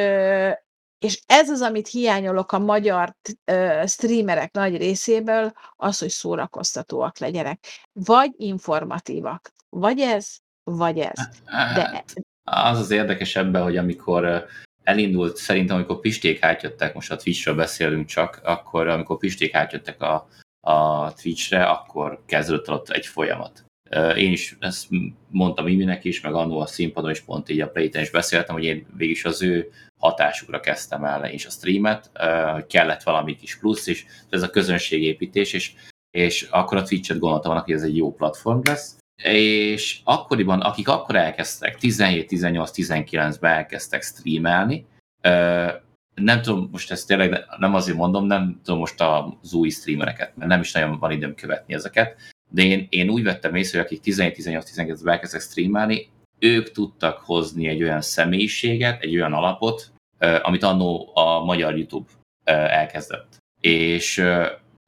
[0.98, 3.14] és ez az, amit hiányolok a magyar
[3.86, 7.66] streamerek nagy részéből, az, hogy szórakoztatóak legyenek.
[7.92, 9.52] Vagy informatívak.
[9.68, 11.28] Vagy ez, vagy ez.
[11.44, 11.82] De...
[11.82, 12.14] Hát,
[12.44, 14.46] az az érdekes ebben, hogy amikor
[14.88, 20.28] elindult szerintem, amikor Pisték átjöttek, most a Twitchről beszélünk csak, akkor amikor Pisték átjöttek a,
[20.60, 23.64] a Twitchre, akkor kezdődött ott egy folyamat.
[24.16, 24.86] Én is ezt
[25.30, 28.64] mondtam Iminek is, meg annól a színpadon is pont így a Playten is beszéltem, hogy
[28.64, 32.10] én végig az ő hatásukra kezdtem el is a streamet,
[32.52, 35.72] hogy kellett valami kis plusz, és ez a közönségépítés, és,
[36.10, 41.16] és akkor a Twitch-et gondoltam hogy ez egy jó platform lesz, és akkoriban, akik akkor
[41.16, 44.86] elkezdtek, 17, 18, 19-ben elkezdtek streamelni,
[46.14, 50.50] nem tudom, most ezt tényleg nem azért mondom, nem tudom most az új streamereket, mert
[50.50, 52.16] nem is nagyon van időm követni ezeket,
[52.50, 56.08] de én, én úgy vettem észre, hogy akik 17, 18, 19-ben elkezdtek streamelni,
[56.38, 59.92] ők tudtak hozni egy olyan személyiséget, egy olyan alapot,
[60.42, 62.10] amit annó a magyar YouTube
[62.44, 63.36] elkezdett.
[63.60, 64.14] És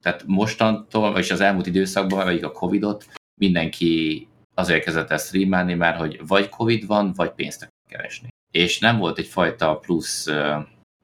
[0.03, 3.07] tehát mostantól, vagyis az elmúlt időszakban, vagy a Covid-ot,
[3.41, 8.29] mindenki azért kezdett el streamelni, mert hogy vagy Covid van, vagy pénzt akar keresni.
[8.53, 10.27] És nem volt egyfajta plusz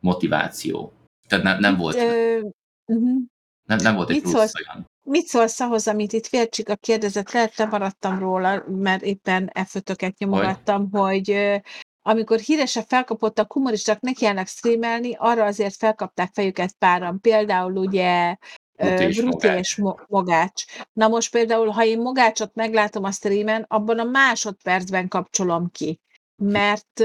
[0.00, 0.92] motiváció.
[1.28, 1.96] Tehát ne, nem volt...
[1.96, 2.40] Ö,
[2.86, 3.22] uh-huh.
[3.68, 4.86] nem, nem volt egy mit plusz szólsz, olyan.
[5.08, 7.32] Mit szólsz ahhoz, amit itt Fércsika kérdezett?
[7.32, 11.60] Lehet, te maradtam róla, mert éppen F5-öket nyomogattam, hogy, hogy
[12.02, 17.20] amikor híresebb felkapottak humoristák nekiállnak streamelni, arra azért felkapták fejüket páran.
[17.20, 18.36] Például ugye
[18.76, 19.76] Bruti és
[20.08, 20.64] Mogács.
[20.92, 26.00] Na most például, ha én Mogácsot meglátom a streamen, abban a másodpercben kapcsolom ki,
[26.42, 27.02] mert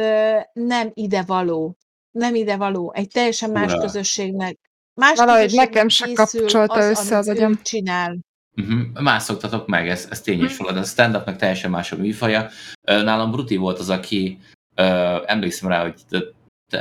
[0.53, 1.77] nem ide való.
[2.11, 2.93] Nem ide való.
[2.95, 3.81] Egy teljesen más Ura.
[3.81, 4.59] közösségnek.
[4.93, 7.61] Más Valahogy nekem se kapcsolta az, össze az agyam.
[7.61, 8.17] csinál.
[8.55, 9.01] Uh-huh.
[9.01, 10.77] Más szoktatok meg, ez, ez tényes uh-huh.
[10.77, 12.49] A stand-upnak teljesen más a műfaja.
[12.81, 14.39] Nálam Bruti volt az, aki
[14.77, 16.25] uh, emlékszem rá, hogy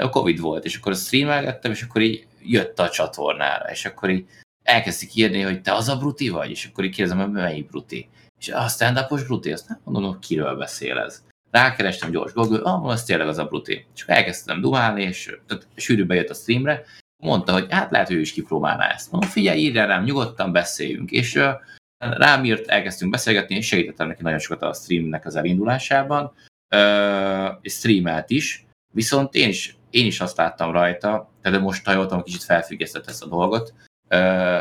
[0.00, 4.26] a Covid volt, és akkor streamelgettem, és akkor így jött a csatornára, és akkor így
[4.62, 8.08] elkezdik írni, hogy te az a bruti vagy, és akkor így kérdezem, hogy melyik bruti.
[8.38, 11.24] És a stand bruti, azt nem mondom, hogy kiről beszél ez.
[11.50, 13.86] Rákerestem gyors Google, ah, az tényleg az a bruti.
[13.94, 16.84] És akkor elkezdtem dumálni, és tehát sűrűbe jött a streamre,
[17.22, 19.10] mondta, hogy hát lehet, hogy ő is kipróbálná ezt.
[19.10, 21.10] Mondom, figyelj, írj rám, nyugodtan beszéljünk.
[21.10, 21.50] És uh,
[21.98, 26.32] rám írt, elkezdtünk beszélgetni, és segítettem neki nagyon sokat a streamnek az elindulásában,
[26.74, 31.92] uh, és streamelt is, viszont én is, én is azt láttam rajta, de most ha
[31.92, 33.74] jól kicsit felfüggesztett ezt a dolgot,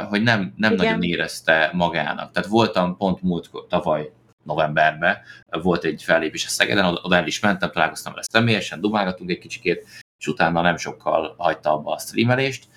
[0.09, 2.31] hogy nem, nem nagyon érezte magának.
[2.31, 4.11] Tehát voltam pont múlt tavaly
[4.43, 5.17] novemberben,
[5.61, 9.85] volt egy fellépés a Szegeden, oda el is mentem, találkoztam vele személyesen, dumálgattunk egy kicsikét,
[10.19, 12.67] és utána nem sokkal hagyta abba a streamelést.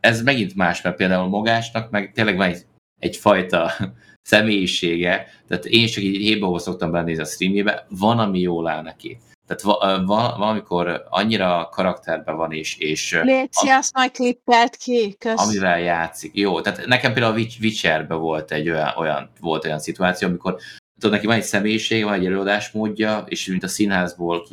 [0.00, 2.66] Ez megint más, mert például Mogásnak meg tényleg van egy,
[2.98, 3.72] egyfajta
[4.30, 9.18] személyisége, tehát én csak így hébe szoktam benézni a streamjébe, van, ami jól áll neki.
[9.46, 12.78] Tehát va, va, valamikor annyira karakterben van, és...
[12.78, 15.46] és Léci, azt majd klippelt ki, kösz.
[15.46, 16.36] Amivel játszik.
[16.36, 20.56] Jó, tehát nekem például a Witcherben volt egy olyan, olyan, volt olyan szituáció, amikor
[20.98, 24.46] tudod, neki van egy személyiség, van egy előadásmódja, és mint a színházból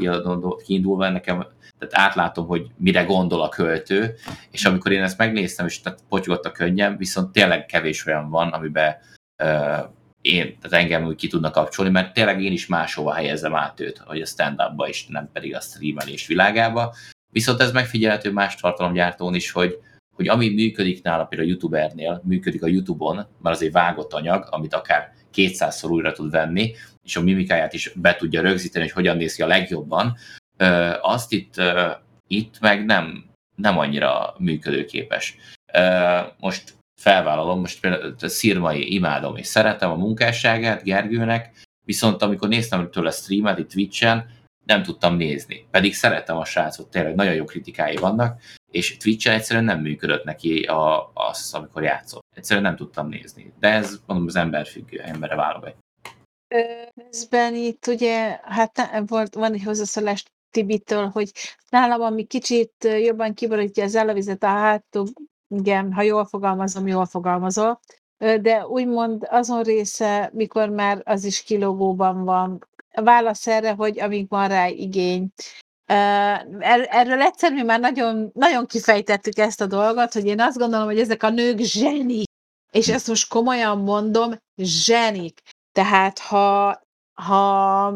[0.65, 1.45] kiindulva nekem
[1.79, 4.15] tehát átlátom, hogy mire gondol a költő,
[4.51, 8.49] és amikor én ezt megnéztem, és tehát potyogott a könnyem, viszont tényleg kevés olyan van,
[8.49, 8.95] amiben
[9.43, 9.79] uh,
[10.23, 13.97] én, tehát engem úgy ki tudna kapcsolni, mert tényleg én is máshova helyezem át őt,
[13.97, 16.95] hogy a stand-upba is, nem pedig a streamelés világába.
[17.31, 19.79] Viszont ez megfigyelhető más tartalomgyártón is, hogy,
[20.15, 24.47] hogy ami működik nála, például a youtubernél, működik a Youtube-on, mert az egy vágott anyag,
[24.49, 29.17] amit akár 200-szor újra tud venni, és a mimikáját is be tudja rögzíteni, hogy hogyan
[29.17, 30.17] néz ki a legjobban,
[31.01, 31.61] azt itt,
[32.27, 35.35] itt meg nem, nem annyira működőképes.
[36.39, 42.91] Most felvállalom, most például a Szirmai imádom és szeretem a munkásságát Gergőnek, viszont amikor néztem
[42.91, 44.29] tőle streamet itt Twitch-en,
[44.65, 45.67] nem tudtam nézni.
[45.71, 48.41] Pedig szeretem a srácot, tényleg nagyon jó kritikái vannak,
[48.71, 52.23] és Twitch-en egyszerűen nem működött neki a, az, amikor játszott.
[52.35, 53.53] Egyszerűen nem tudtam nézni.
[53.59, 55.75] De ez mondom az ember függő, emberre válogat.
[57.09, 61.31] Közben itt ugye, hát volt, van egy hozzászólás Tibitől, hogy
[61.69, 65.07] nálam, ami kicsit jobban kiborítja az elavizet a hátul,
[65.57, 67.79] igen, ha jól fogalmazom, jól fogalmazol,
[68.17, 74.47] de úgymond azon része, mikor már az is kilógóban van, válasz erre, hogy amíg van
[74.47, 75.27] rá igény.
[75.85, 80.85] Er, erről egyszer mi már nagyon, nagyon kifejtettük ezt a dolgot, hogy én azt gondolom,
[80.85, 82.29] hogy ezek a nők zsenik,
[82.71, 85.41] és ezt most komolyan mondom, zsenik.
[85.71, 86.81] Tehát ha,
[87.13, 87.91] ha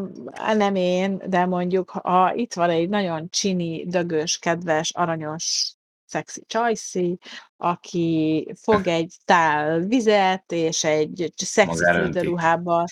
[0.54, 5.72] nem én, de mondjuk, ha itt van egy nagyon csini, dögös, kedves, aranyos,
[6.08, 7.18] szexi csajszi,
[7.56, 12.84] aki fog egy tál vizet, és egy szexi fürdőruhába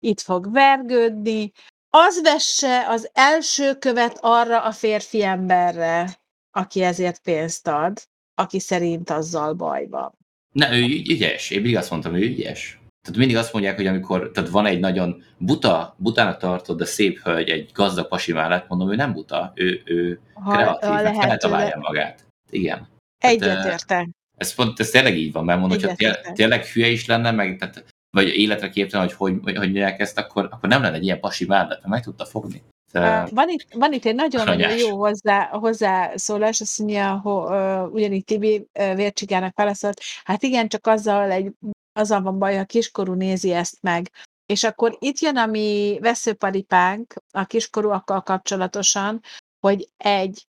[0.00, 1.52] itt fog vergődni,
[1.96, 6.18] az vesse az első követ arra a férfi emberre,
[6.50, 8.02] aki ezért pénzt ad,
[8.34, 10.12] aki szerint azzal baj van.
[10.52, 11.50] Ne, ő ügyes.
[11.50, 12.78] Én mindig azt mondtam, ő ügyes.
[13.02, 17.18] Tehát mindig azt mondják, hogy amikor tehát van egy nagyon buta, butának tartod, de szép
[17.18, 21.24] hölgy egy gazdag pasi mellett, mondom, ő nem buta, ő, ő ha, kreatív, ha lehet,
[21.24, 22.26] feltalálja magát.
[22.54, 22.88] Igen.
[23.18, 24.08] Egyetértek.
[24.36, 27.58] Ez, pont, ez tényleg így van, mert mondom, hogy ha tényleg hülye is lenne, meg
[27.58, 31.20] tehát vagy életre képtelen, hogy hogy, hogy, hogy ezt, akkor, akkor nem lenne egy ilyen
[31.20, 32.62] pasi mellett, mert meg tudta fogni.
[32.92, 33.26] De...
[33.30, 38.66] Van, itt, van itt egy nagyon-nagyon jó hozzá, hozzászólás, azt mondja, hogy uh, ugyanígy Tibi
[38.78, 41.52] uh, Vércsigának válaszolt, hát igen, csak azzal, egy,
[41.92, 44.10] azzal van baj, ha kiskorú nézi ezt meg.
[44.46, 49.20] És akkor itt jön a mi veszőparipánk a kiskorúakkal kapcsolatosan,
[49.60, 50.46] hogy egy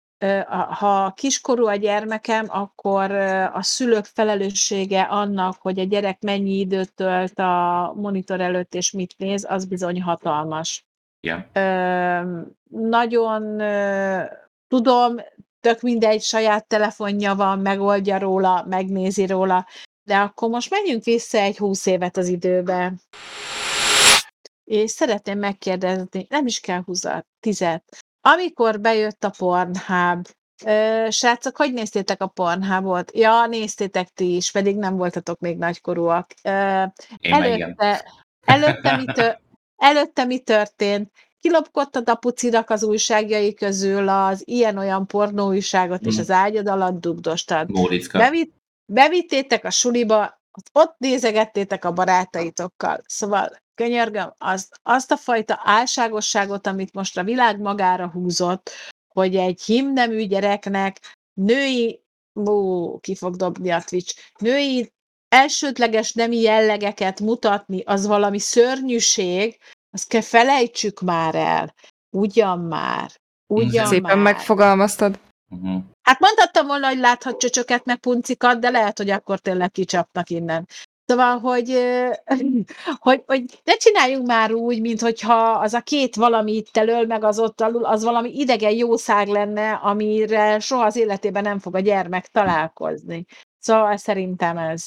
[0.70, 3.10] ha kiskorú a gyermekem, akkor
[3.52, 9.14] a szülők felelőssége annak, hogy a gyerek mennyi időt tölt a monitor előtt és mit
[9.18, 10.84] néz, az bizony hatalmas.
[11.22, 12.26] Yeah.
[12.68, 13.62] nagyon
[14.68, 15.16] tudom,
[15.60, 19.66] tök mindegy, saját telefonja van, megoldja róla, megnézi róla,
[20.02, 22.92] de akkor most menjünk vissza egy húsz évet az időbe.
[24.64, 27.98] És szeretném megkérdezni, nem is kell húzat, tizet.
[28.20, 30.26] Amikor bejött a Pornhub,
[30.64, 33.16] ö, srácok, hogy néztétek a Pornhubot?
[33.16, 36.30] Ja, néztétek ti is, pedig nem voltatok még nagykorúak.
[36.42, 36.82] Ö,
[37.18, 38.04] Én előtte,
[38.46, 39.38] előtte, mi tör,
[39.76, 41.10] előtte mi történt?
[41.40, 46.08] Kilopkodtad a pucidak az újságjai közül az ilyen-olyan pornóújságot, mm.
[46.08, 47.70] és az ágyad alatt dugdostad.
[48.18, 48.54] Bevitt,
[48.92, 50.40] bevittétek a suliba,
[50.72, 53.00] ott nézegettétek a barátaitokkal.
[53.06, 53.50] Szóval
[53.80, 58.70] könyörgöm, azt, azt a fajta álságosságot, amit most a világ magára húzott,
[59.14, 62.02] hogy egy himnemű gyereknek női,
[62.34, 64.92] ó, ki fog dobni a Twitch, női
[65.28, 69.58] elsődleges nemi jellegeket mutatni, az valami szörnyűség,
[69.90, 71.74] azt kell felejtsük már el.
[72.16, 73.10] Ugyan már.
[73.46, 74.34] Ugyan Szépen már.
[74.34, 75.18] megfogalmaztad.
[75.48, 75.82] Uh-huh.
[76.02, 80.68] Hát mondhattam volna, hogy láthat csöcsöket, meg puncikat, de lehet, hogy akkor tényleg kicsapnak innen.
[81.10, 81.68] Szóval, hogy,
[83.06, 87.24] hogy, hogy ne csináljunk már úgy, mint hogyha az a két valami itt elől, meg
[87.24, 91.80] az ott alul, az valami idegen jószág lenne, amire soha az életében nem fog a
[91.80, 93.24] gyermek találkozni.
[93.58, 94.86] Szóval szerintem ez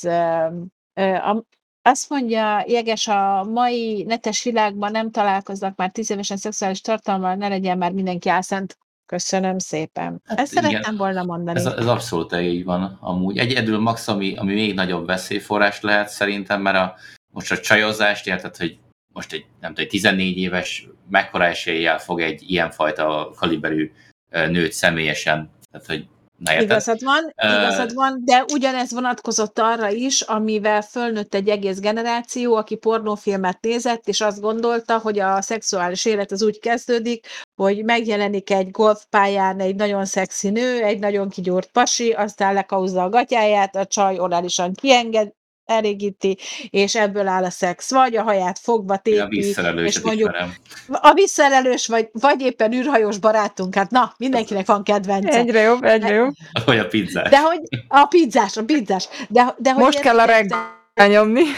[1.81, 7.47] azt mondja Jeges, a mai netes világban nem találkoznak már tíz évesen szexuális tartalommal, ne
[7.47, 8.77] legyen már mindenki álszent.
[9.13, 10.21] Köszönöm szépen.
[10.25, 11.59] Hát Ezt igen, szerettem volna mondani.
[11.59, 13.37] Ez, ez abszolút így van amúgy.
[13.37, 16.95] Egyedül max, ami, ami még nagyobb veszélyforrás lehet szerintem, mert a,
[17.33, 22.21] most a csajozást, érted, hogy most egy, nem tudom, egy 14 éves mekkora eséllyel fog
[22.21, 23.91] egy ilyenfajta kaliberű
[24.29, 26.07] nőt személyesen, tehát hogy
[26.43, 32.55] Na, igazad van, igazad van, de ugyanez vonatkozott arra is, amivel fölnőtt egy egész generáció,
[32.55, 38.49] aki pornófilmet nézett, és azt gondolta, hogy a szexuális élet az úgy kezdődik, hogy megjelenik
[38.51, 43.85] egy golfpályán egy nagyon szexi nő, egy nagyon kigyúrt pasi, aztán lekauzza a gatyáját, a
[43.85, 45.31] csaj orálisan kienged,
[45.65, 46.37] elégíti,
[46.69, 47.91] és ebből áll a szex.
[47.91, 50.53] Vagy a haját fogva tépi, a és mondjuk ismerem.
[50.87, 55.37] a visszaelős, vagy, vagy éppen űrhajós barátunk, hát na, mindenkinek van kedvence.
[55.37, 56.33] Egyre jobb, egyre jobb.
[56.65, 57.29] Vagy a pizzás.
[57.29, 59.07] De hogy a pizzás, a pizzás.
[59.29, 60.53] De, de hogy Most kell a reg.
[60.93, 61.43] elnyomni.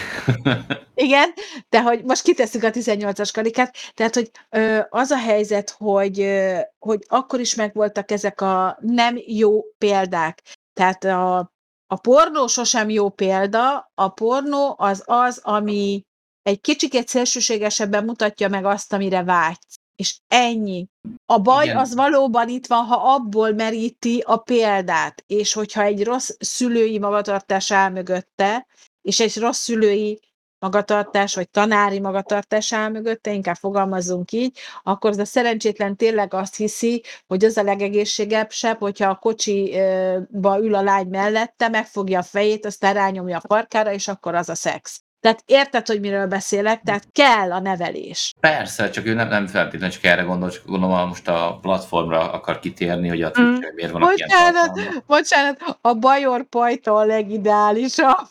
[0.95, 1.33] Igen,
[1.69, 6.57] de hogy most kitesszük a 18-as karikát, tehát, hogy ö, az a helyzet, hogy, ö,
[6.79, 10.41] hogy akkor is megvoltak ezek a nem jó példák.
[10.73, 11.53] Tehát a,
[11.88, 16.03] a pornó sosem jó példa, a pornó az az, ami
[16.41, 19.79] egy kicsiket szélsőségesebben mutatja meg azt, amire vágysz.
[19.95, 20.88] És ennyi.
[21.25, 21.77] A baj Igen.
[21.77, 27.71] az valóban itt van, ha abból meríti a példát, és hogyha egy rossz szülői magatartás
[27.71, 28.67] áll mögötte,
[29.01, 30.19] és egy rossz szülői
[30.66, 36.55] magatartás, vagy tanári magatartás áll mögötte, inkább fogalmazzunk így, akkor az a szerencsétlen tényleg azt
[36.55, 42.66] hiszi, hogy az a legegészségesebb, hogyha a kocsiba ül a lány mellette, megfogja a fejét,
[42.66, 44.99] aztán rányomja a parkára, és akkor az a szex.
[45.20, 46.82] Tehát érted, hogy miről beszélek?
[46.82, 48.32] Tehát kell a nevelés.
[48.39, 52.32] Persze, csak ő nem, nem feltétlenül csak erre gondol, csak gondolom, ha most a platformra
[52.32, 55.05] akar kitérni, hogy a Twitch miért vannak ilyen Bocsánat, tartalmak.
[55.05, 58.28] bocsánat, a bajor pajta a legideálisabb.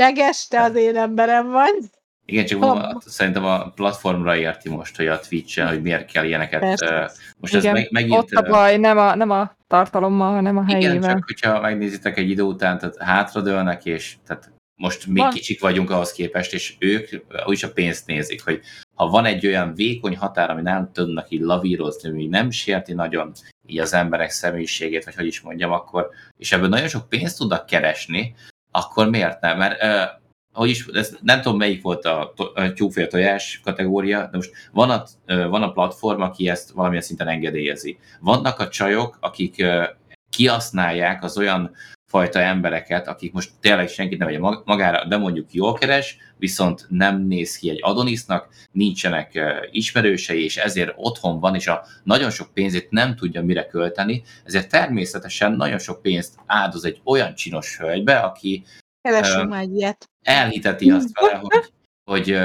[0.00, 1.78] Teges, te az én emberem vagy.
[2.24, 6.60] Igen, csak mondom, szerintem a platformra érti most, hogy a Twitch-en, hogy miért kell ilyeneket.
[6.60, 7.10] Persze.
[7.38, 8.12] Most ez Igen, meg, megint...
[8.12, 11.12] Ott a baj, nem a, nem a tartalommal, hanem a Igen, helyével.
[11.12, 15.30] csak hogyha megnézitek egy idő után, tehát hátradőlnek, és tehát most még Van.
[15.30, 17.08] kicsik vagyunk ahhoz képest, és ők
[17.46, 18.60] úgyis a pénzt nézik, hogy
[18.94, 23.32] ha van egy olyan vékony határ, ami nem tudnak így lavírozni, ami nem sérti nagyon
[23.66, 27.66] így az emberek személyiségét, vagy hogy is mondjam, akkor, és ebből nagyon sok pénzt tudnak
[27.66, 28.34] keresni,
[28.70, 29.58] akkor miért nem?
[29.58, 34.36] Mert uh, is, ez, nem tudom melyik volt a, to- a tyúkfél tojás kategória, de
[34.36, 37.98] most van a, ö, van a platform, aki ezt valamilyen szinten engedélyezi.
[38.20, 39.84] Vannak a csajok, akik ö,
[40.30, 41.70] kihasználják az olyan
[42.10, 47.26] fajta embereket, akik most tényleg senkit nem mag- magára, de mondjuk jól keres, viszont nem
[47.26, 49.40] néz ki egy Adonisnak, nincsenek
[49.70, 54.70] ismerősei, és ezért otthon van, és a nagyon sok pénzét nem tudja mire költeni, ezért
[54.70, 58.64] természetesen nagyon sok pénzt áldoz egy olyan csinos hölgybe, aki
[59.02, 60.10] Keresünk már ilyet.
[60.22, 61.70] elhiteti azt vele, hogy,
[62.04, 62.38] hogy,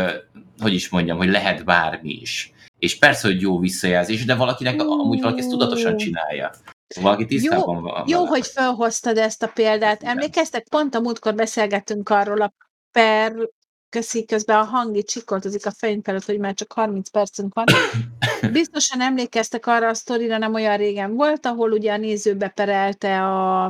[0.60, 2.54] hogy is mondjam, hogy lehet bármi is.
[2.80, 6.52] És persze, hogy jó visszajelzés, de valakinek, amúgy valaki ezt tudatosan csinálja.
[7.02, 8.04] Valaki tisztában van.
[8.08, 8.30] Jó, vele.
[8.30, 10.04] hogy felhoztad ezt a példát.
[10.04, 12.54] Emlékeztek, pont a múltkor beszélgettünk arról a
[12.92, 13.34] per,
[13.90, 17.66] köszi, közben a hangi csikoltozik a fejünk felett, hogy már csak 30 percünk van.
[18.52, 23.66] Biztosan emlékeztek arra a sztorira, nem olyan régen volt, ahol ugye a néző beperelte a,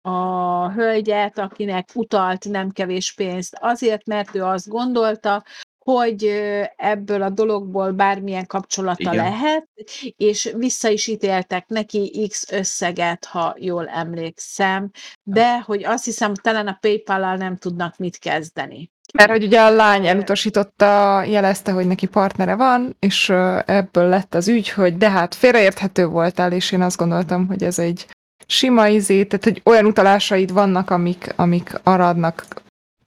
[0.00, 5.44] a hölgyet, akinek utalt nem kevés pénzt, azért, mert ő azt gondolta,
[5.90, 6.42] hogy
[6.76, 9.14] ebből a dologból bármilyen kapcsolata Igen.
[9.14, 9.68] lehet,
[10.16, 14.90] és vissza is ítéltek neki X összeget, ha jól emlékszem,
[15.22, 18.90] de hogy azt hiszem, talán a PayPal-al nem tudnak mit kezdeni.
[19.12, 23.28] Mert hogy ugye a lány elutasította, jelezte, hogy neki partnere van, és
[23.64, 27.78] ebből lett az ügy, hogy de hát félreérthető voltál, és én azt gondoltam, hogy ez
[27.78, 28.06] egy
[28.46, 32.46] sima izé, tehát hogy olyan utalásaid vannak, amik, amik arra adnak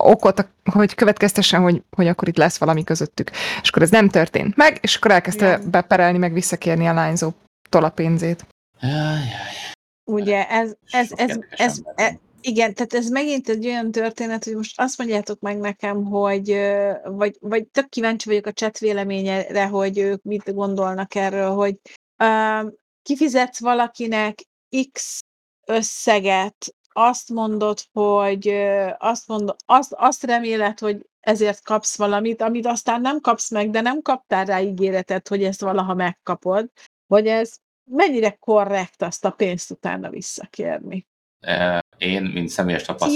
[0.05, 3.31] okot, hogy következtessen, hogy, hogy akkor itt lesz valami közöttük.
[3.61, 5.71] És akkor ez nem történt meg, és akkor elkezdte Igen.
[5.71, 8.45] beperelni, meg visszakérni a lányzótól a pénzét.
[8.81, 9.19] Jaj,
[10.05, 12.19] Ugye ez, ez, ez, ez, ez, van.
[12.41, 16.59] igen, tehát ez megint egy olyan történet, hogy most azt mondjátok meg nekem, hogy
[17.03, 21.75] vagy, vagy tök kíváncsi vagyok a chat véleményére, hogy ők mit gondolnak erről, hogy
[22.23, 24.43] um, kifizetsz valakinek
[24.91, 25.19] X
[25.65, 28.47] összeget, azt mondod, hogy
[28.97, 33.81] azt, mondod, azt, azt reméled, hogy ezért kapsz valamit, amit aztán nem kapsz meg, de
[33.81, 36.69] nem kaptál rá ígéretet, hogy ezt valaha megkapod,
[37.07, 37.55] vagy ez
[37.91, 41.07] mennyire korrekt azt a pénzt utána visszakérni.
[41.97, 43.15] Én, mint személyes tapasztalat,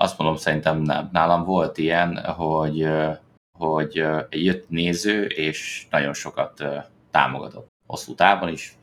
[0.00, 1.08] azt mondom, szerintem nem.
[1.12, 2.88] Nálam volt ilyen, hogy,
[3.58, 6.64] hogy jött néző, és nagyon sokat
[7.10, 7.68] támogatott.
[7.86, 8.78] Hosszú távon is,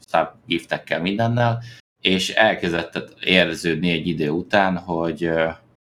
[0.45, 1.63] giftekkel, mindennel,
[2.05, 5.31] és elkezdett érződni egy idő után, hogy,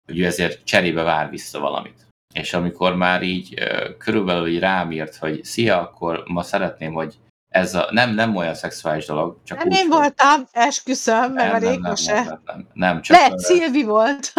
[0.06, 2.08] hogy ő ezért cserébe vár vissza valamit.
[2.34, 3.54] És amikor már így
[3.98, 7.16] körülbelül így rám írt, hogy szia, akkor ma szeretném, hogy
[7.54, 11.52] ez a, nem, nem olyan szexuális dolog, csak Nem úgy, én voltam, esküszöm, meg a
[11.52, 14.34] nem, nem, Réko nem, nem, nem, nem, csak Lehet, Szilvi volt.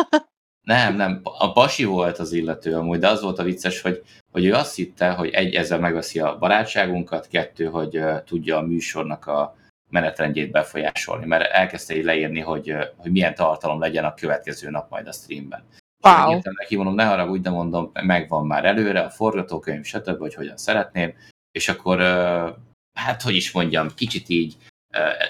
[0.66, 4.02] nem, nem, a pasi volt az illető amúgy, de az volt a vicces, hogy,
[4.32, 8.62] hogy ő azt hitte, hogy egy, ezzel megveszi a barátságunkat, kettő, hogy uh, tudja a
[8.62, 9.58] műsornak a
[9.90, 15.06] menetrendjét befolyásolni, mert elkezdte így leírni, hogy, hogy milyen tartalom legyen a következő nap majd
[15.06, 15.64] a streamben.
[16.02, 16.26] Wow.
[16.26, 20.56] megírtam neki, mondom, ne haragudj, de mondom, megvan már előre a forgatókönyv, stb., hogy hogyan
[20.56, 21.14] szeretném,
[21.52, 22.00] és akkor,
[22.98, 24.56] hát hogy is mondjam, kicsit így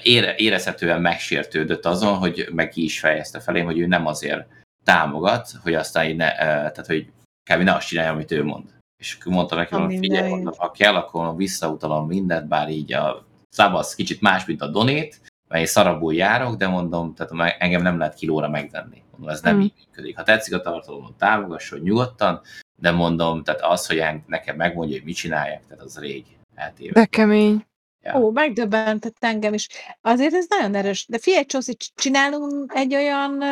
[0.03, 4.47] ére, érezhetően megsértődött azon, hogy meg ki is fejezte felém, hogy ő nem azért
[4.85, 7.13] támogat, hogy aztán így ne, eh, tehát hogy
[7.51, 7.63] kb.
[7.63, 8.79] ne azt csinálja, amit ő mond.
[8.97, 13.27] És akkor mondtam neki, hogy figyelj, mondom, ha kell, akkor visszautalom mindent, bár így a
[13.51, 15.21] szavasz kicsit más, mint a donét,
[15.55, 19.03] én szarabul járok, de mondom, tehát engem nem lehet kilóra megvenni.
[19.11, 19.61] Mondom, ez nem mm.
[19.61, 20.17] így működik.
[20.17, 22.41] Ha tetszik a tartalom, támogasson nyugodtan,
[22.77, 26.25] de mondom, tehát az, hogy nekem megmondja, hogy mit csinálják, tehát az rég
[26.55, 26.93] eltéve.
[26.93, 27.65] De kemény.
[28.03, 28.21] Ja.
[28.21, 29.69] Ó, megdöbbentett engem is.
[30.01, 31.07] Azért ez nagyon erős.
[31.09, 33.43] De figyelj, Csószi, csinálunk egy olyan,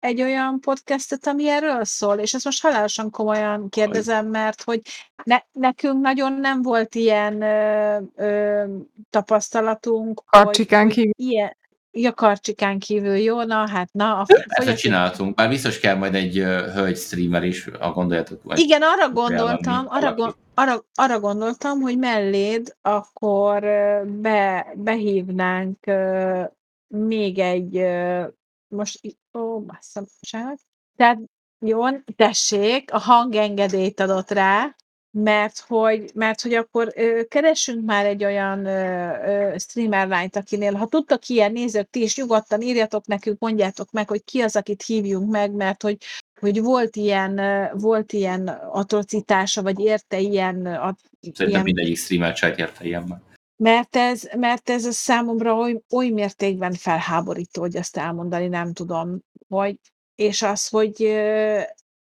[0.00, 4.80] egy olyan podcastet, ami erről szól, és ezt most halálosan komolyan kérdezem, mert hogy
[5.24, 8.64] ne, nekünk nagyon nem volt ilyen ö, ö,
[9.10, 10.22] tapasztalatunk.
[10.26, 11.12] Karcsikán kívül.
[11.16, 11.56] Ilyen,
[11.98, 14.20] Ja, karcsikán kívül, jó, na hát, na.
[14.20, 18.42] A Ezt csináltunk, már biztos kell majd egy uh, hölgy streamer is, ha gondoljátok.
[18.42, 20.14] Vagy Igen, arra gondoltam, arra,
[20.54, 23.60] arra, arra gondoltam, hogy melléd akkor
[24.06, 26.44] be, behívnánk uh,
[26.86, 28.26] még egy, uh,
[28.68, 29.00] most,
[29.38, 30.58] ó, basszabság.
[30.96, 31.18] Tehát
[31.58, 31.82] jó,
[32.16, 34.76] tessék, a hangengedélyt adott rá,
[35.18, 40.72] mert hogy, mert hogy akkor ö, keressünk már egy olyan ö, ö, streamer lányt, akinél,
[40.72, 44.82] ha tudtak ilyen nézők, ti is nyugodtan írjatok nekünk, mondjátok meg, hogy ki az, akit
[44.82, 45.96] hívjunk meg, mert hogy,
[46.40, 47.40] hogy volt ilyen,
[47.78, 50.66] volt ilyen atrocitása, vagy érte ilyen...
[50.66, 53.22] A, Szerintem ilyen, mindegyik streamer csajt érte ilyen.
[53.56, 59.20] Mert ez, mert ez a számomra oly, oly mértékben felháborító, hogy ezt elmondani nem tudom,
[59.48, 59.76] hogy,
[60.14, 61.02] és az, hogy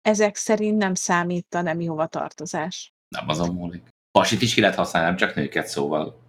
[0.01, 2.95] ezek szerint nem számít a nemi hovatartozás.
[3.16, 3.88] Nem azon múlik.
[4.12, 6.20] Pasit is ki lehet használni, nem csak nőket, szóval.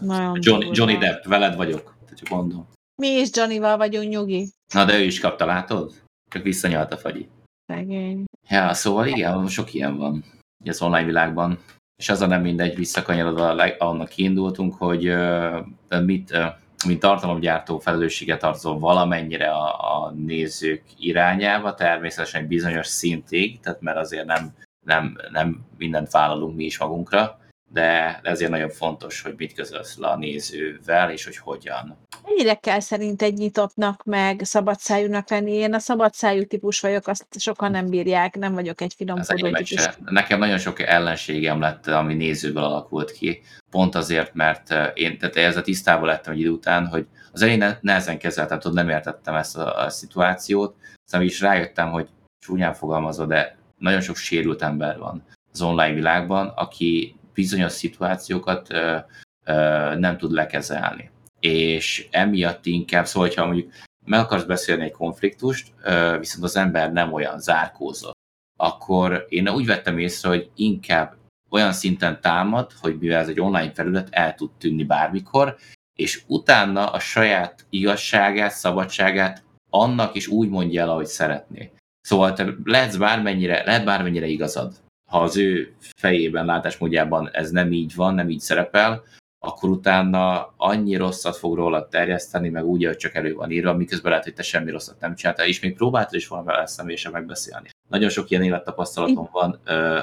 [0.00, 2.68] Nagyon Johnny, Johnny Depp, veled vagyok, csak mondom.
[3.02, 4.48] Mi is Johnnyval vagyunk, nyugi.
[4.72, 5.92] Na, de ő is kapta, látod?
[6.30, 7.28] Csak visszanyalt a fagyi.
[7.66, 8.24] Szegény.
[8.48, 10.24] Ja, szóval igen, sok ilyen van
[10.64, 11.58] az online világban.
[11.96, 15.66] És az a nem mindegy, visszakanyarodva annak kiindultunk, hogy uh,
[16.04, 16.46] mit, uh,
[16.86, 23.96] mint tartalomgyártó felelősséget tartozom valamennyire a, a nézők irányába, természetesen egy bizonyos szintig, tehát mert
[23.96, 24.54] azért nem
[24.84, 27.38] nem, nem mindent vállalunk mi is magunkra,
[27.74, 31.96] de ezért nagyon fontos, hogy mit közölsz le a nézővel, és hogy hogyan.
[32.24, 35.52] Mennyire kell szerint egy nyitottnak, meg szabadszájúnak lenni?
[35.52, 39.88] Én a szabadszájú típus vagyok, azt sokan nem bírják, nem vagyok egy finom típus.
[40.04, 45.36] Nekem nagyon sok ellenségem lett, ami nézőből alakult ki, pont azért, mert eh, én tehát
[45.36, 49.34] ez a tisztában lettem egy idő után, hogy az elején nehezen kezeltem, tudod, nem értettem
[49.34, 52.08] ezt a, a szituációt, aztán is rájöttem, hogy
[52.38, 58.96] csúnyán fogalmazod, de nagyon sok sérült ember van az online világban, aki bizonyos szituációkat ö,
[59.44, 59.54] ö,
[59.98, 61.10] nem tud lekezelni.
[61.40, 63.72] És emiatt inkább, szóval, hogyha mondjuk
[64.04, 68.16] meg akarsz beszélni egy konfliktust, ö, viszont az ember nem olyan zárkózott,
[68.56, 71.16] akkor én úgy vettem észre, hogy inkább
[71.50, 75.56] olyan szinten támad, hogy mivel ez egy online felület, el tud tűnni bármikor,
[75.94, 81.72] és utána a saját igazságát, szabadságát annak is úgy mondja el, ahogy szeretné.
[82.04, 84.74] Szóval te lehetsz bármennyire, lehet bármennyire igazad.
[85.10, 89.02] Ha az ő fejében, látásmódjában ez nem így van, nem így szerepel,
[89.38, 94.10] akkor utána annyi rosszat fog róla terjeszteni, meg úgy, hogy csak elő van írva, miközben
[94.10, 97.68] lehet, hogy te semmi rosszat nem csináltál, és még próbáltad is vele személyesen megbeszélni.
[97.88, 99.60] Nagyon sok ilyen élettapasztalatom van.
[99.64, 99.98] Ö,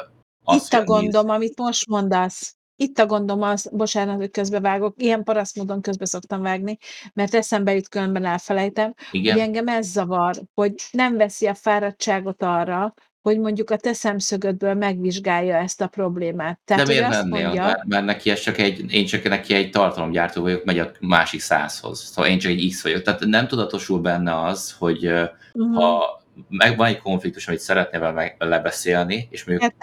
[0.52, 1.36] Itt a gondom, néz...
[1.36, 2.56] amit most mondasz.
[2.82, 6.78] Itt a gondom az, bocsánat, hogy közbevágok, ilyen paraszt módon közbe szoktam vágni,
[7.14, 9.34] mert eszembe jut, különben elfelejtem, Igen.
[9.34, 14.74] hogy engem ez zavar, hogy nem veszi a fáradtságot arra, hogy mondjuk a te szemszögödből
[14.74, 16.60] megvizsgálja ezt a problémát.
[16.66, 17.44] Tehát, De miért mennél?
[17.44, 20.92] Mondja, mert, mert neki ez csak egy, én csak neki egy tartalomgyártó vagyok, megy a
[21.00, 22.00] másik százhoz.
[22.00, 23.02] Szóval én csak egy X vagyok.
[23.02, 25.76] Tehát nem tudatosul benne az, hogy uh-huh.
[25.76, 29.74] ha meg van egy konfliktus, amit szeretnél vele lebeszélni, és mondjuk,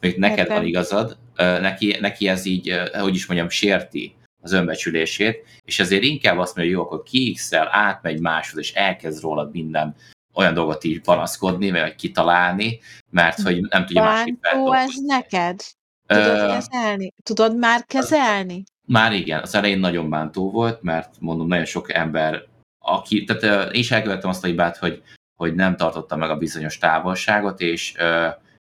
[0.00, 0.56] mondjuk neked Értem.
[0.56, 6.38] van igazad, neki, neki ez így, hogy is mondjam, sérti az önbecsülését, és ezért inkább
[6.38, 9.94] azt mondja, hogy jó, akkor kiixel, átmegy máshoz, és elkezd rólad minden
[10.34, 12.80] olyan dolgot így panaszkodni, vagy kitalálni,
[13.10, 15.60] mert hogy nem tudja másik Ó, ez neked?
[16.06, 17.12] Tudod uh, kezelni?
[17.22, 18.62] Tudod már kezelni?
[18.86, 22.42] Már igen, az elején nagyon bántó volt, mert mondom, nagyon sok ember,
[22.78, 25.02] aki, tehát én is elkövettem azt a hibát, hogy
[25.42, 27.94] hogy nem tartotta meg a bizonyos távolságot, és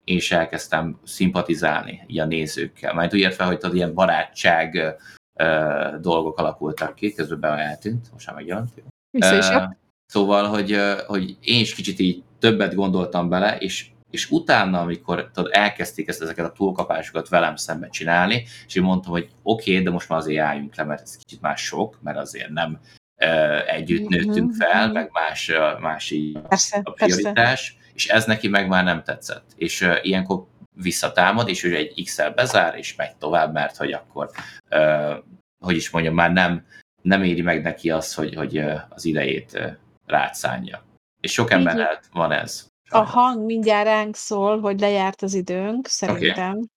[0.04, 2.94] én is elkezdtem szimpatizálni így a nézőkkel.
[2.94, 4.96] Majd úgy értve, hogy tudod, ilyen barátság
[6.02, 8.70] dolgok alakultak ki, közben be eltűnt, most már megjelent.
[10.06, 15.52] Szóval, hogy, hogy én is kicsit így többet gondoltam bele, és, és utána, amikor tudod,
[15.54, 19.92] elkezdték ezt, ezeket a túlkapásokat velem szemben csinálni, és én mondtam, hogy oké, okay, de
[19.92, 22.80] most már azért álljunk le, mert ez kicsit már sok, mert azért nem
[23.68, 24.94] együtt nőttünk mhm, fel, mhm.
[24.94, 27.74] meg más, más így persze, a prioritás, persze.
[27.94, 29.46] és ez neki meg már nem tetszett.
[29.56, 30.46] És ilyenkor
[30.76, 34.30] visszatámad, és ő egy X-el bezár, és megy tovább, mert hogy akkor,
[35.60, 36.66] hogy is mondjam, már nem,
[37.02, 38.58] nem éri meg neki az, hogy, hogy
[38.90, 40.84] az idejét rátszánja.
[41.22, 42.68] És sok ember van ez.
[42.90, 46.52] A hang mindjárt ránk szól, hogy lejárt az időnk, szerintem.
[46.52, 46.70] Okay.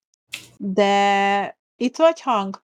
[0.57, 2.63] De itt vagy hang?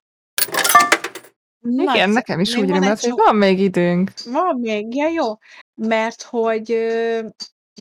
[1.65, 2.11] Igen, Nagyszerű.
[2.11, 4.11] nekem is úgy rémlett, hogy van még időnk.
[4.25, 5.37] Van még, ja jó,
[5.75, 6.77] mert hogy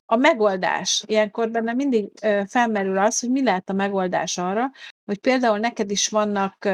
[0.06, 2.08] a megoldás, ilyenkor bennem mindig
[2.48, 4.70] felmerül az, hogy mi lehet a megoldás arra,
[5.04, 6.68] hogy például neked is vannak,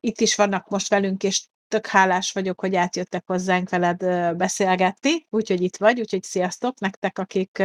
[0.00, 5.62] itt is vannak most velünk, és tök hálás vagyok, hogy átjöttek hozzánk veled beszélgetni, úgyhogy
[5.62, 7.62] itt vagy, úgyhogy sziasztok nektek, akik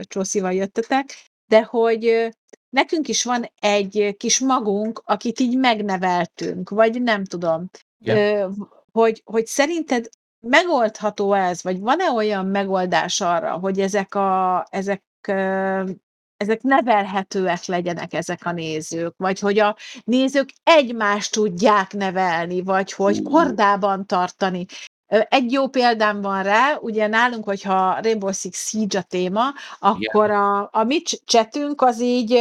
[0.00, 1.14] Csószival jöttetek,
[1.46, 2.28] de hogy
[2.68, 7.70] nekünk is van egy kis magunk, akit így megneveltünk, vagy nem tudom,
[8.04, 8.48] Ö,
[8.92, 10.08] hogy, hogy szerinted
[10.40, 15.90] megoldható ez, vagy van-e olyan megoldás arra, hogy ezek a, ezek, ö,
[16.36, 23.22] ezek nevelhetőek legyenek ezek a nézők, vagy hogy a nézők egymást tudják nevelni, vagy hogy
[23.22, 24.66] kordában tartani.
[25.06, 29.42] Egy jó példám van rá, ugye nálunk, hogyha Rainbow Six Siege a téma,
[29.78, 32.34] akkor a, a mi cs- csetünk az így,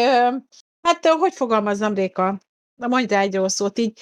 [0.82, 2.38] hát hogy fogalmazzam, Réka?
[2.76, 3.99] Na mondj rá egy rossz szót, így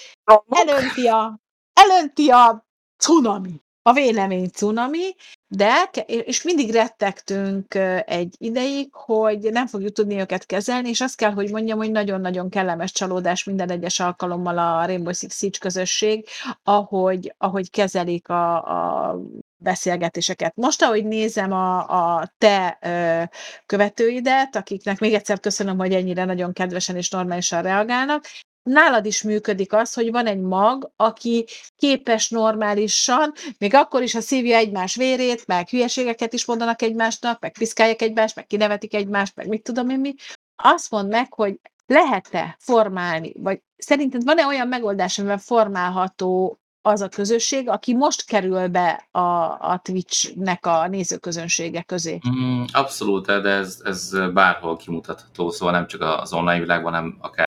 [0.50, 1.40] elönti a,
[1.74, 2.66] elönti a
[2.98, 5.16] cunami, a vélemény cunami,
[5.48, 11.32] de, és mindig rettegtünk egy ideig, hogy nem fogjuk tudni őket kezelni, és azt kell,
[11.32, 16.28] hogy mondjam, hogy nagyon-nagyon kellemes csalódás minden egyes alkalommal a Rainbow Six Siege közösség,
[16.64, 19.16] ahogy, ahogy kezelik a, a
[19.58, 20.56] beszélgetéseket.
[20.56, 21.78] Most, ahogy nézem a,
[22.20, 23.24] a te ö,
[23.66, 28.26] követőidet, akiknek még egyszer köszönöm, hogy ennyire nagyon kedvesen és normálisan reagálnak,
[28.64, 31.46] nálad is működik az, hogy van egy mag, aki
[31.76, 37.52] képes normálisan, még akkor is, ha szívja egymás vérét, meg hülyeségeket is mondanak egymásnak, meg
[37.52, 40.14] piszkálják egymást, meg kinevetik egymást, meg mit tudom én mi,
[40.56, 47.10] azt mondd meg, hogy lehet-e formálni, vagy szerinted van-e olyan megoldás, amivel formálható az a
[47.10, 49.20] közösség, aki most kerül be a,
[49.60, 52.20] a Twitch-nek a nézőközönsége közé?
[52.30, 57.50] Mm, abszolút, de ez, ez bárhol kimutatható, szóval nem csak az online világban, hanem akár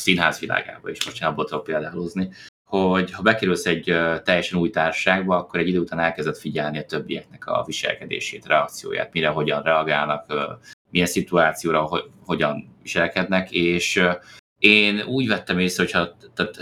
[0.00, 2.30] színház világában is, most én abból tudok például hozni,
[2.64, 3.84] hogy ha bekerülsz egy
[4.24, 9.28] teljesen új társaságba, akkor egy idő után elkezded figyelni a többieknek a viselkedését, reakcióját, mire
[9.28, 10.26] hogyan reagálnak,
[10.90, 14.02] milyen szituációra hogy, hogyan viselkednek, és
[14.58, 16.56] én úgy vettem észre, hogyha tehát,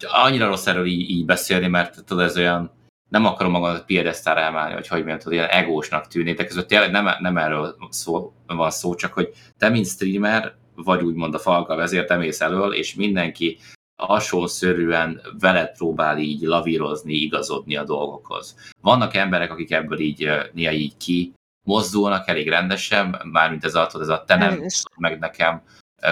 [0.00, 2.76] annyira rossz erről így, így beszélni, mert tudod, ez olyan,
[3.08, 7.08] nem akarom magamat piedesztára emelni, hogy hogy mondjam, ilyen egósnak tűnik, de között tényleg nem,
[7.18, 10.54] nem erről szó, van szó, csak hogy te, mint streamer,
[10.84, 13.58] vagy úgymond a falka vezért emész elől, és mindenki
[13.96, 18.56] hasonszörűen veled próbál így lavírozni, igazodni a dolgokhoz.
[18.80, 21.32] Vannak emberek, akik ebből így néha így ki
[21.66, 24.64] mozdulnak elég rendesen, mármint ez a, ez a te nem
[24.96, 25.62] meg nekem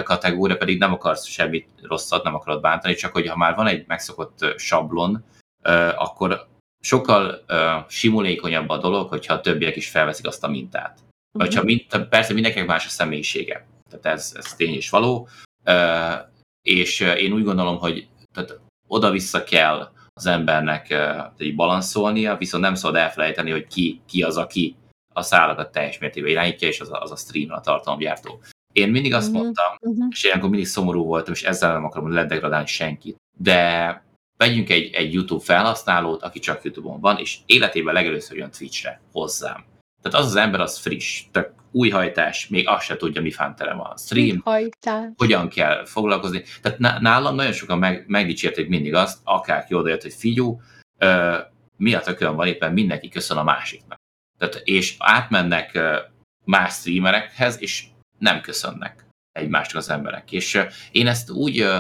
[0.02, 3.84] kategória, pedig nem akarsz semmit rosszat, nem akarod bántani, csak hogy ha már van egy
[3.86, 5.24] megszokott sablon,
[5.96, 6.46] akkor
[6.80, 7.44] sokkal
[7.88, 10.98] simulékonyabb a dolog, hogyha a többiek is felveszik azt a mintát.
[11.38, 13.66] Vagy ha mint, persze mindenkinek más a személyisége.
[13.90, 15.28] Tehát ez, ez tény és való.
[16.62, 22.74] És én úgy gondolom, hogy tehát oda-vissza kell az embernek ö, így balanszolnia, viszont nem
[22.74, 24.76] szabad elfelejteni, hogy ki, ki az, aki
[25.14, 28.40] a szálakat teljes mértékben irányítja, és az a, az a stream, a tartalomgyártó.
[28.72, 29.36] Én mindig azt Mhm.
[29.36, 30.06] mondtam, Uh-huh.
[30.10, 33.16] és ilyenkor mindig szomorú voltam, és ezzel nem akarom ledegradálni senkit.
[33.38, 34.04] De
[34.38, 39.64] vegyünk egy, egy YouTube felhasználót, aki csak YouTube-on van, és életében legelőször jön Twitch-re hozzám.
[40.02, 43.74] Tehát az az ember az friss, tök új hajtás, még azt se tudja, mi fántere
[43.74, 43.96] van.
[43.96, 45.08] Stream, Hajtás.
[45.16, 46.42] hogyan kell foglalkozni.
[46.62, 50.60] Tehát ná- nálam nagyon sokan meg, megdicsérték mindig azt, akárki odajött, hogy figyú,
[50.98, 51.38] ö,
[51.76, 53.98] mi a tökön van éppen mindenki köszön a másiknak.
[54.38, 55.96] Tehát, és átmennek ö,
[56.44, 57.84] más streamerekhez, és
[58.18, 60.32] nem köszönnek egymásnak az emberek.
[60.32, 60.62] És ö,
[60.92, 61.78] én ezt úgy, ö,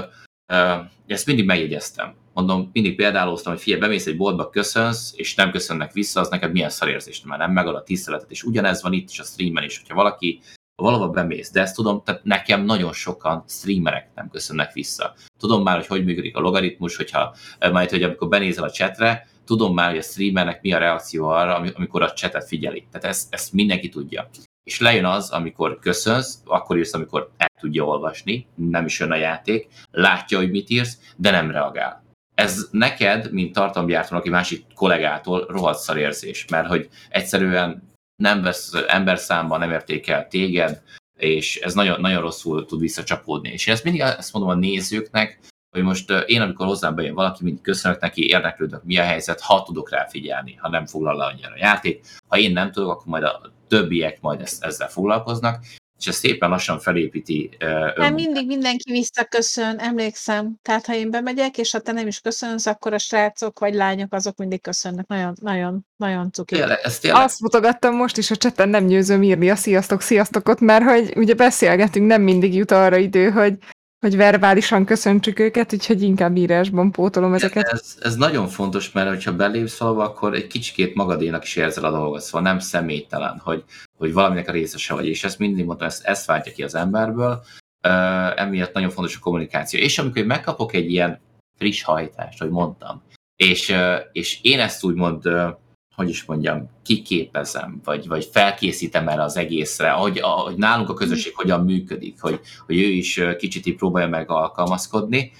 [1.06, 2.14] ezt mindig megjegyeztem.
[2.34, 6.52] Mondom, mindig példálóztam, hogy figyelj, bemész egy boltba, köszönsz, és nem köszönnek vissza, az neked
[6.52, 8.30] milyen szarérzés, mert nem megad a tiszteletet.
[8.30, 10.40] És ugyanez van itt is a streamen is, hogyha valaki
[10.82, 15.14] valahova bemész, de ezt tudom, tehát nekem nagyon sokan streamerek nem köszönnek vissza.
[15.38, 17.34] Tudom már, hogy hogy működik a logaritmus, hogyha
[17.72, 21.54] majd, hogy amikor benézel a chatre, tudom már, hogy a streamernek mi a reakció arra,
[21.54, 22.86] ami- amikor a chatet figyeli.
[22.90, 24.30] Tehát ezt, ezt mindenki tudja.
[24.66, 29.16] És lejön az, amikor köszönsz, akkor írsz, amikor el tudja olvasni, nem is jön a
[29.16, 32.04] játék, látja, hogy mit írsz, de nem reagál.
[32.34, 37.82] Ez neked, mint tartalomgyártónak, egy másik kollégától rohadt szar érzés, mert hogy egyszerűen
[38.22, 40.82] nem vesz emberszámba, nem értékel téged,
[41.18, 43.48] és ez nagyon, nagyon rosszul tud visszacsapódni.
[43.48, 45.38] És én ezt mindig ezt mondom a nézőknek,
[45.70, 49.62] hogy most én, amikor hozzám bejön valaki, mindig köszönök neki, érdeklődök, mi a helyzet, ha
[49.62, 52.06] tudok rá figyelni, ha nem foglal le annyira a játék.
[52.28, 55.64] Ha én nem tudok, akkor majd a többiek majd ezt, ezzel foglalkoznak,
[55.98, 58.14] és ez szépen lassan felépíti Nem önmunkát.
[58.14, 60.54] mindig mindenki visszaköszön, emlékszem.
[60.62, 64.12] Tehát, ha én bemegyek, és ha te nem is köszönsz, akkor a srácok vagy lányok
[64.12, 65.06] azok mindig köszönnek.
[65.06, 66.54] Nagyon, nagyon, nagyon cuki.
[66.54, 70.60] Tényleg, ez tényleg Azt mutogattam most is a cseten, nem győzöm írni a sziasztok, sziasztokot,
[70.60, 73.58] mert hogy ugye beszélgetünk, nem mindig jut arra idő, hogy
[74.00, 77.68] hogy verbálisan köszöntsük őket, úgyhogy inkább írásban pótolom ezeket.
[77.68, 81.90] Ez, ez nagyon fontos, mert hogyha belépsz valahol, akkor egy kicsikét magadénak is érzel a
[81.90, 83.64] dolgot, szóval nem személytelen, hogy,
[83.98, 87.44] hogy valaminek a részese vagy, és ezt mindig mondtam, ezt, ezt váltja ki az emberből,
[87.88, 89.80] uh, emiatt nagyon fontos a kommunikáció.
[89.80, 91.20] És amikor megkapok egy ilyen
[91.58, 93.02] friss hajtást, hogy mondtam,
[93.36, 95.48] és, uh, és én ezt úgymond uh,
[95.96, 101.32] hogy is mondjam, kiképezem, vagy, vagy felkészítem erre az egészre, ahogy, ahogy nálunk a közösség
[101.32, 101.36] mm.
[101.36, 105.32] hogyan működik, hogy, hogy ő is kicsit így próbálja meg alkalmazkodni.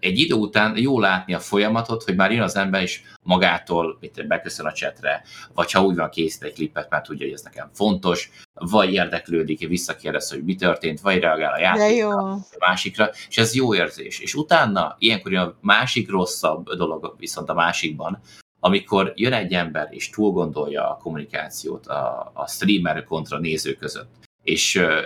[0.00, 4.26] Egy idő után jó látni a folyamatot, hogy már jön az ember is magától mit
[4.26, 5.22] beköszön a csetre,
[5.54, 9.68] vagy ha úgy van készít egy klipet, mert tudja, hogy ez nekem fontos, vagy érdeklődik,
[9.68, 14.18] visszakérdez, hogy mi történt, vagy reagál a játékra, a másikra, és ez jó érzés.
[14.18, 18.20] És utána ilyenkor jön a másik rosszabb dolog viszont a másikban,
[18.64, 24.10] amikor jön egy ember és túl gondolja a kommunikációt a, a streamer kontra néző között,
[24.42, 25.00] és uh,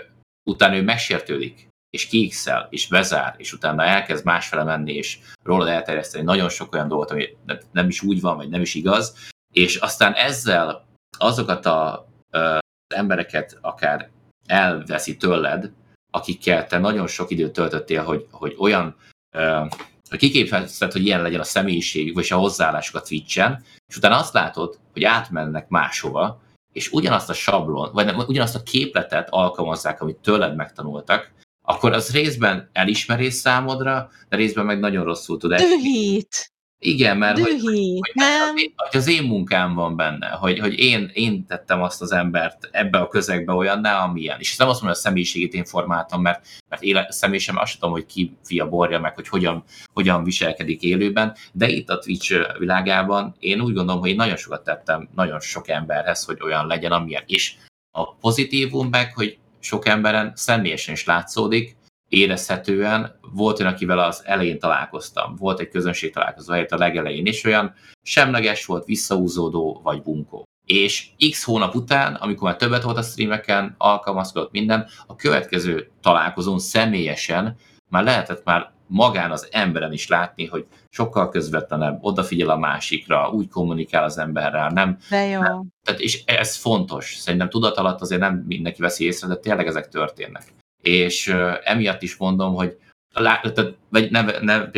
[0.50, 6.24] utána ő megsértődik, és kiixel, és bezár, és utána elkezd másfele menni, és rólad elterjeszteni
[6.24, 7.36] nagyon sok olyan dolgot, ami
[7.72, 9.16] nem is úgy van, vagy nem is igaz,
[9.52, 10.86] és aztán ezzel
[11.18, 12.54] azokat a, uh,
[12.86, 14.10] az embereket akár
[14.46, 15.72] elveszi tőled,
[16.10, 18.96] akikkel te nagyon sok időt töltöttél, hogy, hogy olyan
[19.36, 19.68] uh,
[20.08, 24.32] hogy kiképezted, hogy ilyen legyen a személyiség, vagy a hozzáállásuk a Twitch-en, és utána azt
[24.32, 26.40] látod, hogy átmennek máshova,
[26.72, 31.32] és ugyanazt a sablon, vagy nem, ugyanazt a képletet alkalmazzák, amit tőled megtanultak,
[31.68, 35.54] akkor az részben elismerés számodra, de részben meg nagyon rosszul tud.
[35.54, 36.52] Dühít.
[36.78, 38.52] Igen, mert hogy, hogy, nem.
[38.52, 42.68] hogy, hogy az én munkám van benne, hogy, hogy én, én tettem azt az embert
[42.72, 44.40] ebbe a közegbe olyanná, amilyen.
[44.40, 47.90] És nem azt mondom, hogy a személyiségét én formáltam, mert, mert éle, személyisem azt tudom,
[47.90, 53.34] hogy ki fia borja, meg hogy hogyan, hogyan viselkedik élőben, de itt a Twitch világában
[53.38, 57.22] én úgy gondolom, hogy én nagyon sokat tettem nagyon sok emberhez, hogy olyan legyen, amilyen.
[57.26, 57.54] És
[57.90, 61.75] a pozitívum meg, hogy sok emberen személyesen is látszódik,
[62.08, 67.44] érezhetően volt olyan, akivel az elején találkoztam, volt egy közönség találkozó helyett a legelején, és
[67.44, 70.44] olyan semleges volt, visszaúzódó vagy bunkó.
[70.66, 76.58] És x hónap után, amikor már többet volt a streameken, alkalmazkodott minden, a következő találkozón
[76.58, 77.56] személyesen
[77.90, 83.48] már lehetett már magán az emberen is látni, hogy sokkal közvetlenebb, odafigyel a másikra, úgy
[83.48, 84.98] kommunikál az emberrel, nem...
[85.10, 85.40] De jó.
[85.40, 87.14] Nem, tehát, és ez fontos.
[87.14, 90.54] Szerintem tudat alatt azért nem mindenki veszi észre, de tényleg ezek történnek
[90.86, 92.76] és emiatt is mondom, hogy
[93.12, 94.70] tehát, vagy nem, nem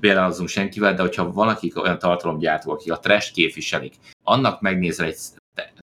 [0.00, 5.16] példálozunk senkivel, de hogyha valakik olyan tartalomgyártó, akik a trash képviselik, annak megnézel egy,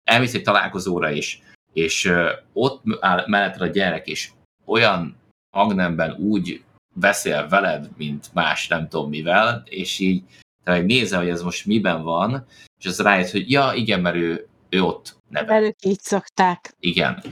[0.04, 1.42] elmész egy találkozóra is,
[1.72, 2.12] és
[2.52, 4.30] ott áll melletted a gyerek, és
[4.66, 5.16] olyan
[5.56, 6.62] hangnemben úgy
[6.94, 10.22] beszél veled, mint más nem tudom mivel, és így
[10.64, 12.46] te nézel, hogy ez most miben van,
[12.78, 15.46] és az rájött, hogy ja, igen, mert ő, ő ott neve.
[15.46, 16.74] Velük így szokták.
[16.80, 17.22] Igen.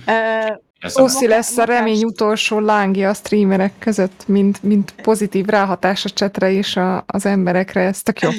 [0.94, 6.50] Oszi lesz a remény utolsó lángja a streamerek között, mint, mint pozitív ráhatás a csetre
[6.50, 8.30] és a, az emberekre, ez tök jó.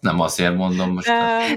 [0.00, 1.08] Nem azért mondom most.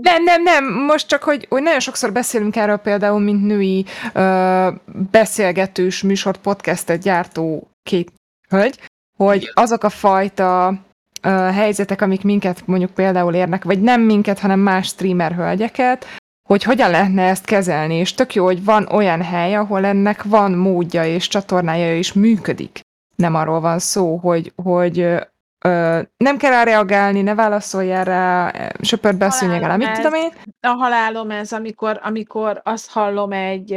[0.02, 4.68] Nem, nem, nem, most csak, hogy, hogy nagyon sokszor beszélünk erről például, mint női uh,
[5.12, 8.12] beszélgetős műsor podcastet gyártó két
[8.50, 8.80] hölgy,
[9.18, 14.60] hogy azok a fajta uh, helyzetek, amik minket mondjuk például érnek, vagy nem minket, hanem
[14.60, 16.06] más streamer hölgyeket,
[16.48, 20.52] hogy hogyan lehetne ezt kezelni, és tök jó, hogy van olyan hely, ahol ennek van
[20.52, 22.80] módja és csatornája is működik.
[23.16, 29.18] Nem arról van szó, hogy, hogy ö, nem kell rá reagálni, ne válaszoljál rá, söpört
[29.18, 30.32] be a szőnyeg mit tudom én.
[30.62, 33.72] A halálom ez, amikor, amikor azt hallom egy,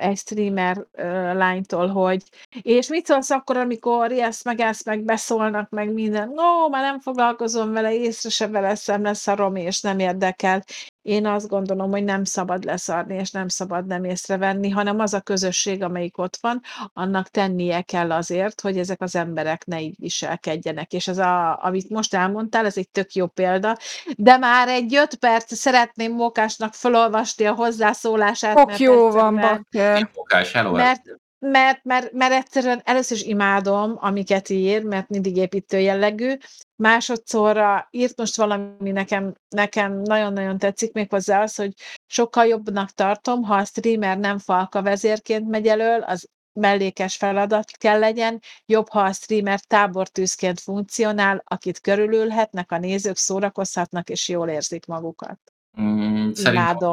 [0.00, 0.86] egy streamer
[1.34, 2.22] lánytól, hogy
[2.62, 7.00] és mit szólsz akkor, amikor ezt meg ezt meg beszólnak, meg minden, no, már nem
[7.00, 10.62] foglalkozom vele, észre se veszem, lesz a rom, és nem érdekel.
[11.02, 15.20] Én azt gondolom, hogy nem szabad leszarni, és nem szabad nem észrevenni, hanem az a
[15.20, 16.60] közösség, amelyik ott van,
[16.92, 20.92] annak tennie kell azért, hogy ezek az emberek ne így viselkedjenek.
[20.92, 23.76] És ez, a, amit most elmondtál, ez egy tök jó példa,
[24.16, 28.58] de már egy öt perc szeretném Mókásnak felolvasni a hozzászólását.
[28.58, 30.10] Ok, jó van, bakker.
[30.14, 30.72] Mókás, hello.
[30.72, 31.02] Mert,
[31.44, 36.36] mert, mert, mert egyszerűen először is imádom, amiket ír, mert mindig építő jellegű,
[36.76, 41.72] másodszorra írt most valami nekem, nekem nagyon-nagyon tetszik, méghozzá az, hogy
[42.06, 47.98] sokkal jobbnak tartom, ha a streamer nem falka vezérként megy elől, az mellékes feladat kell
[47.98, 54.86] legyen, jobb, ha a streamer tábortűzként funkcionál, akit körülülhetnek, a nézők szórakozhatnak és jól érzik
[54.86, 55.38] magukat.
[55.80, 56.92] Mm, Imádom.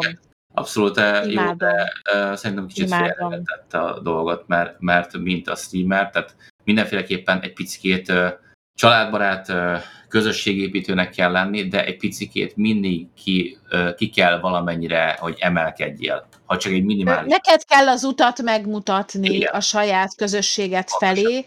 [0.54, 1.32] Abszolút Imádom.
[1.32, 7.42] jó, de uh, szerintem kicsit félrevetett a dolgot, mert, mert mint a streamer, tehát mindenféleképpen
[7.42, 8.28] egy picit uh,
[8.74, 9.54] családbarát
[10.08, 13.58] közösségépítőnek kell lenni, de egy picikét mindig ki,
[13.96, 16.28] ki kell valamennyire, hogy emelkedjél.
[16.46, 17.32] Ha csak egy minimális...
[17.32, 19.54] Neked kell az utat megmutatni Igen.
[19.54, 21.44] a saját közösséget felé,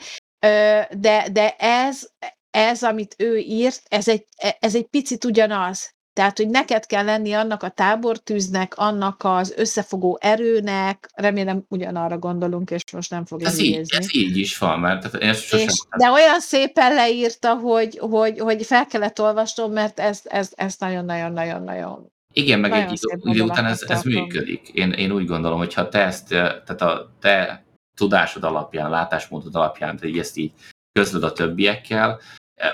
[0.90, 2.08] de, de ez,
[2.50, 4.26] ez, amit ő írt, ez egy,
[4.58, 5.94] ez egy picit ugyanaz.
[6.12, 12.70] Tehát, hogy neked kell lenni annak a tábortűznek, annak az összefogó erőnek, remélem ugyanarra gondolunk,
[12.70, 15.66] és most nem fogja ez így, ez így is van, mert ez sosem...
[15.66, 20.74] És, de olyan szépen leírta, hogy, hogy, hogy fel kellett olvasnom, mert ez, ez, ez
[20.78, 24.68] nagyon-nagyon-nagyon-nagyon igen, meg egy idő után ez, ez működik.
[24.68, 27.64] Én, én úgy gondolom, hogy ha te ezt, tehát a te
[27.94, 30.52] tudásod alapján, látásmódod alapján, te ezt így
[30.92, 32.20] közlöd a többiekkel,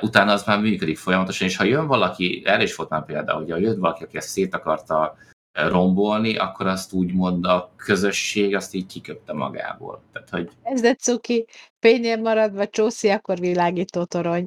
[0.00, 3.50] utána az már működik folyamatosan, és ha jön valaki, erre is volt már példa, hogy
[3.50, 5.16] ha jött valaki, aki ezt szét akarta
[5.52, 10.02] e, rombolni, akkor azt úgymond a közösség azt így kiköpte magából.
[10.12, 10.50] Tehát, hogy...
[10.62, 11.46] Ez de cuki,
[11.80, 14.46] fénynél maradva csószi, akkor világító torony.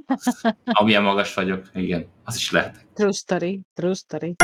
[0.64, 2.86] Amilyen magas vagyok, igen, az is lehet.
[2.94, 4.34] True story, true story.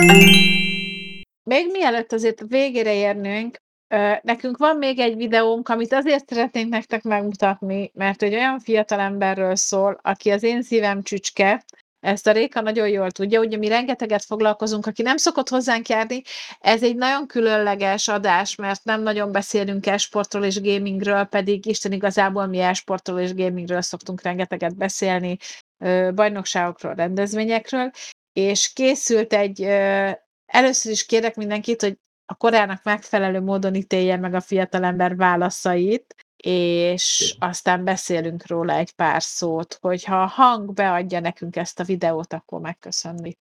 [1.43, 3.57] Még mielőtt azért végére érnünk,
[4.23, 9.99] Nekünk van még egy videónk, amit azért szeretnénk nektek megmutatni, mert egy olyan fiatalemberről szól,
[10.03, 11.65] aki az én szívem csücske,
[12.01, 16.23] ezt a Réka nagyon jól tudja, ugye mi rengeteget foglalkozunk, aki nem szokott hozzánk járni,
[16.61, 22.47] ez egy nagyon különleges adás, mert nem nagyon beszélünk esportról és gamingről, pedig Isten igazából
[22.47, 25.37] mi esportról és gamingről szoktunk rengeteget beszélni,
[26.15, 27.91] bajnokságokról, rendezvényekről,
[28.33, 29.63] és készült egy,
[30.47, 37.36] először is kérek mindenkit, hogy a korának megfelelő módon ítélje meg a fiatalember válaszait, és
[37.39, 42.61] aztán beszélünk róla egy pár szót, hogyha a hang beadja nekünk ezt a videót, akkor
[42.61, 43.36] megköszönni.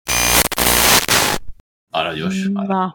[1.91, 2.49] Aranyos.
[2.49, 2.95] Na,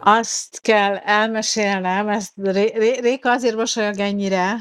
[0.00, 4.60] azt kell elmesélnem, ezt Ré- Réka azért mosolyog ennyire,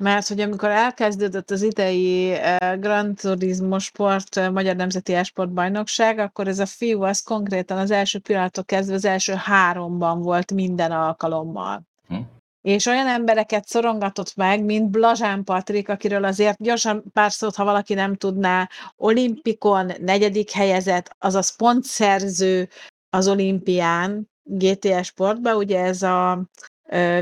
[0.00, 6.18] mert hogy amikor elkezdődött az idei uh, Grand Turismo Sport uh, Magyar Nemzeti Esport Bajnokság,
[6.18, 10.90] akkor ez a fiú az konkrétan az első pillanatok kezdve az első háromban volt minden
[10.90, 11.82] alkalommal.
[12.08, 12.16] Hm.
[12.62, 17.94] És olyan embereket szorongatott meg, mint Blazsán Patrik, akiről azért gyorsan pár szót, ha valaki
[17.94, 22.68] nem tudná, olimpikon negyedik helyezett, azaz pontszerző
[23.10, 26.42] az olimpián, GTS sportban, ugye ez a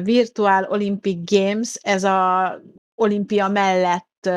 [0.02, 2.60] Virtual Olympic Games, ez a
[2.94, 4.30] olimpia mellett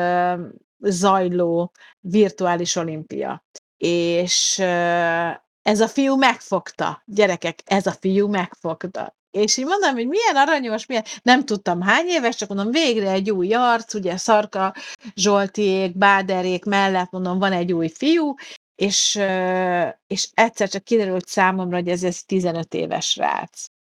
[0.78, 3.44] zajló virtuális olimpia.
[3.76, 4.58] És
[5.62, 9.16] ez a fiú megfogta, gyerekek, ez a fiú megfogta.
[9.30, 13.30] És így mondom, hogy milyen aranyos, milyen, nem tudtam hány éves, csak mondom, végre egy
[13.30, 14.74] új arc, ugye Szarka
[15.14, 18.34] Zsoltiék, Báderék mellett mondom, van egy új fiú,
[18.74, 19.20] és,
[20.06, 23.71] és egyszer csak kiderült számomra, hogy ez, ez 15 éves rác.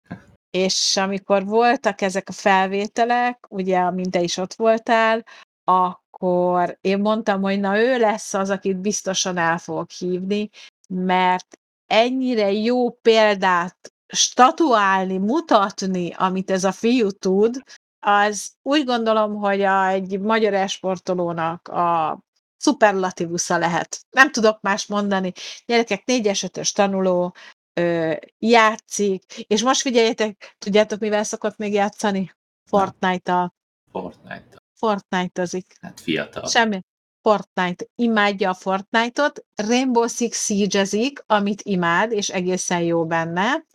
[0.52, 5.26] És amikor voltak ezek a felvételek, ugye, amint te is ott voltál,
[5.64, 10.50] akkor én mondtam, hogy na ő lesz az, akit biztosan el fogok hívni,
[10.88, 11.58] mert
[11.88, 17.64] ennyire jó példát statuálni, mutatni, amit ez a fiú tud,
[18.00, 22.20] az úgy gondolom, hogy a, egy magyar esportolónak a
[22.58, 24.06] szuperlatívusza lehet.
[24.10, 25.32] Nem tudok más mondani.
[25.66, 27.36] Gyerekek, négyes, ötös tanuló,
[27.74, 32.36] ö, játszik, és most figyeljetek, tudjátok, mivel szokott még játszani?
[32.70, 33.54] Fortnite-tal.
[33.92, 34.62] Fortnite-tal.
[34.74, 35.76] Fortnite-ozik.
[35.82, 36.48] Hát fiatal.
[36.48, 36.80] Semmi.
[37.22, 37.86] Fortnite.
[37.96, 43.66] Imádja a Fortnite-ot, Rainbow Six siege amit imád, és egészen jó benne.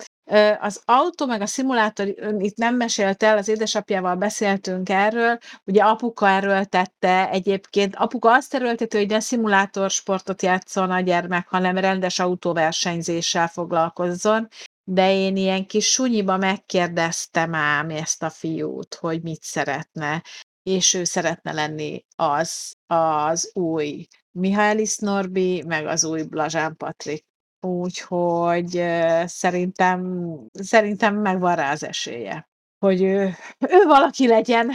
[0.61, 2.07] Az autó meg a szimulátor,
[2.39, 8.55] itt nem mesélt el, az édesapjával beszéltünk erről, ugye apuka erről tette egyébként, apuka azt
[8.55, 14.49] erőltető, hogy ne szimulátor sportot játszon a gyermek, hanem rendes autóversenyzéssel foglalkozzon,
[14.85, 20.23] de én ilyen kis sunyiba megkérdeztem ám ezt a fiút, hogy mit szeretne,
[20.63, 27.25] és ő szeretne lenni az, az új Mihály Norbi, meg az új Blazsán Patrik
[27.61, 28.85] Úgyhogy
[29.25, 33.35] szerintem, szerintem megvan rá az esélye, hogy ő,
[33.69, 34.71] ő valaki legyen.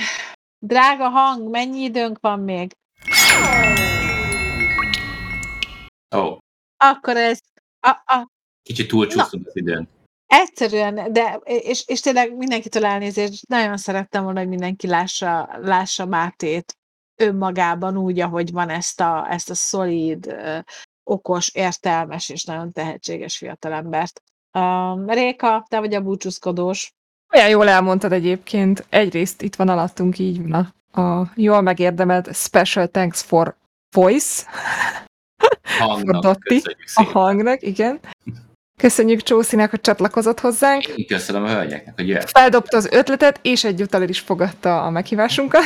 [0.59, 2.71] Drága hang, mennyi időnk van még?
[6.15, 6.37] Ó.
[6.77, 7.39] Akkor ez...
[7.79, 8.27] A, a,
[8.63, 9.89] Kicsit túlcsúsztunk az időn.
[10.25, 16.73] Egyszerűen, de és, és tényleg mindenkitől elnézést, nagyon szerettem volna, hogy mindenki lássa, lássa Mátét
[17.21, 20.35] önmagában úgy, ahogy van ezt a, ezt a szolid,
[21.03, 24.21] okos, értelmes és nagyon tehetséges fiatalembert.
[24.53, 26.93] Um, Réka, te vagy a búcsúzkodós.
[27.33, 28.85] Olyan jól elmondtad egyébként.
[28.89, 33.55] Egyrészt itt van alattunk így van a, a jól megérdemelt Special Thanks for
[33.95, 34.43] Voice.
[35.79, 36.61] Hangnak, Dotti,
[36.93, 37.99] a hangnak, igen.
[38.77, 40.87] Köszönjük Csószinak, hogy csatlakozott hozzánk.
[40.87, 42.29] Én köszönöm a hölgyeknek, hogy jött.
[42.29, 45.63] Feldobta az ötletet, és egyúttal is fogadta a meghívásunkat.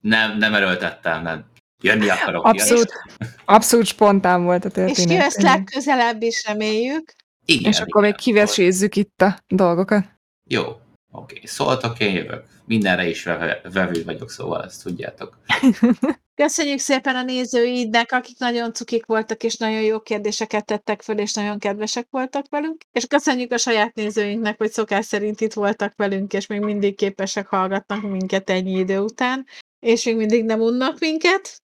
[0.00, 1.44] Nem, nem erőltettem, nem.
[1.82, 2.44] Jönni akarok.
[2.44, 3.32] Abszolút, jönni.
[3.44, 4.98] abszolút spontán volt a történet.
[4.98, 7.12] És kivesz legközelebb is reméljük.
[7.44, 10.04] Igen, és akkor még kivesézzük itt a dolgokat.
[10.50, 10.62] Jó,
[11.10, 11.46] Oké, okay.
[11.46, 12.44] szóltok, én jövök.
[12.64, 15.38] Mindenre is vevő, vevő vagyok, szóval ezt tudjátok.
[16.34, 21.34] Köszönjük szépen a nézőidnek, akik nagyon cukik voltak, és nagyon jó kérdéseket tettek föl, és
[21.34, 22.82] nagyon kedvesek voltak velünk.
[22.92, 27.46] És köszönjük a saját nézőinknek, hogy szokás szerint itt voltak velünk, és még mindig képesek
[27.46, 29.46] hallgatnak minket ennyi idő után,
[29.80, 31.62] és még mindig nem unnak minket.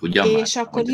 [0.00, 0.84] Ugyan és már, akkor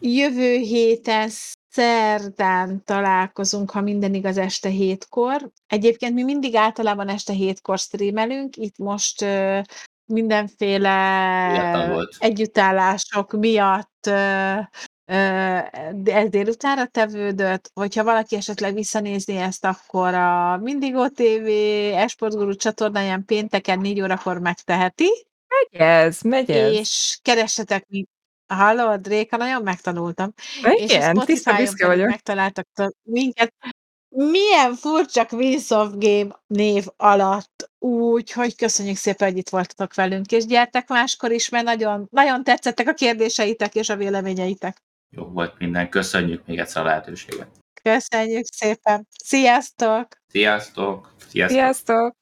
[0.00, 1.30] jövő héten
[1.68, 5.50] szerdán találkozunk, ha minden igaz, este hétkor.
[5.66, 9.60] Egyébként mi mindig általában este hétkor streamelünk, itt most ö,
[10.04, 10.94] mindenféle
[12.18, 14.54] együttállások miatt ö,
[16.04, 17.70] ez délutánra tevődött.
[17.74, 21.46] Hogyha valaki esetleg visszanézni ezt, akkor a Mindigo TV
[21.94, 25.08] Esportguru csatornáján pénteken 4 órakor megteheti,
[25.48, 26.72] Megy ez, megy ez.
[26.72, 28.04] és keressetek mi.
[28.54, 30.32] Hallod, Réka, nagyon megtanultam.
[30.36, 32.08] És a Igen, tiszta Spotify-on büszke pedig vagyok.
[32.10, 33.54] megtaláltak t- minket.
[34.08, 37.70] Milyen furcsa Queens of Game név alatt.
[37.78, 42.88] Úgyhogy köszönjük szépen, hogy itt voltatok velünk, és gyertek máskor is, mert nagyon, nagyon tetszettek
[42.88, 44.76] a kérdéseitek és a véleményeitek.
[45.10, 47.48] Jó volt minden, köszönjük még egyszer a lehetőséget.
[47.82, 49.06] Köszönjük szépen.
[49.24, 50.06] Sziasztok!
[50.28, 51.14] Sziasztok!
[51.28, 51.50] Sziasztok!
[51.58, 52.20] Sziasztok!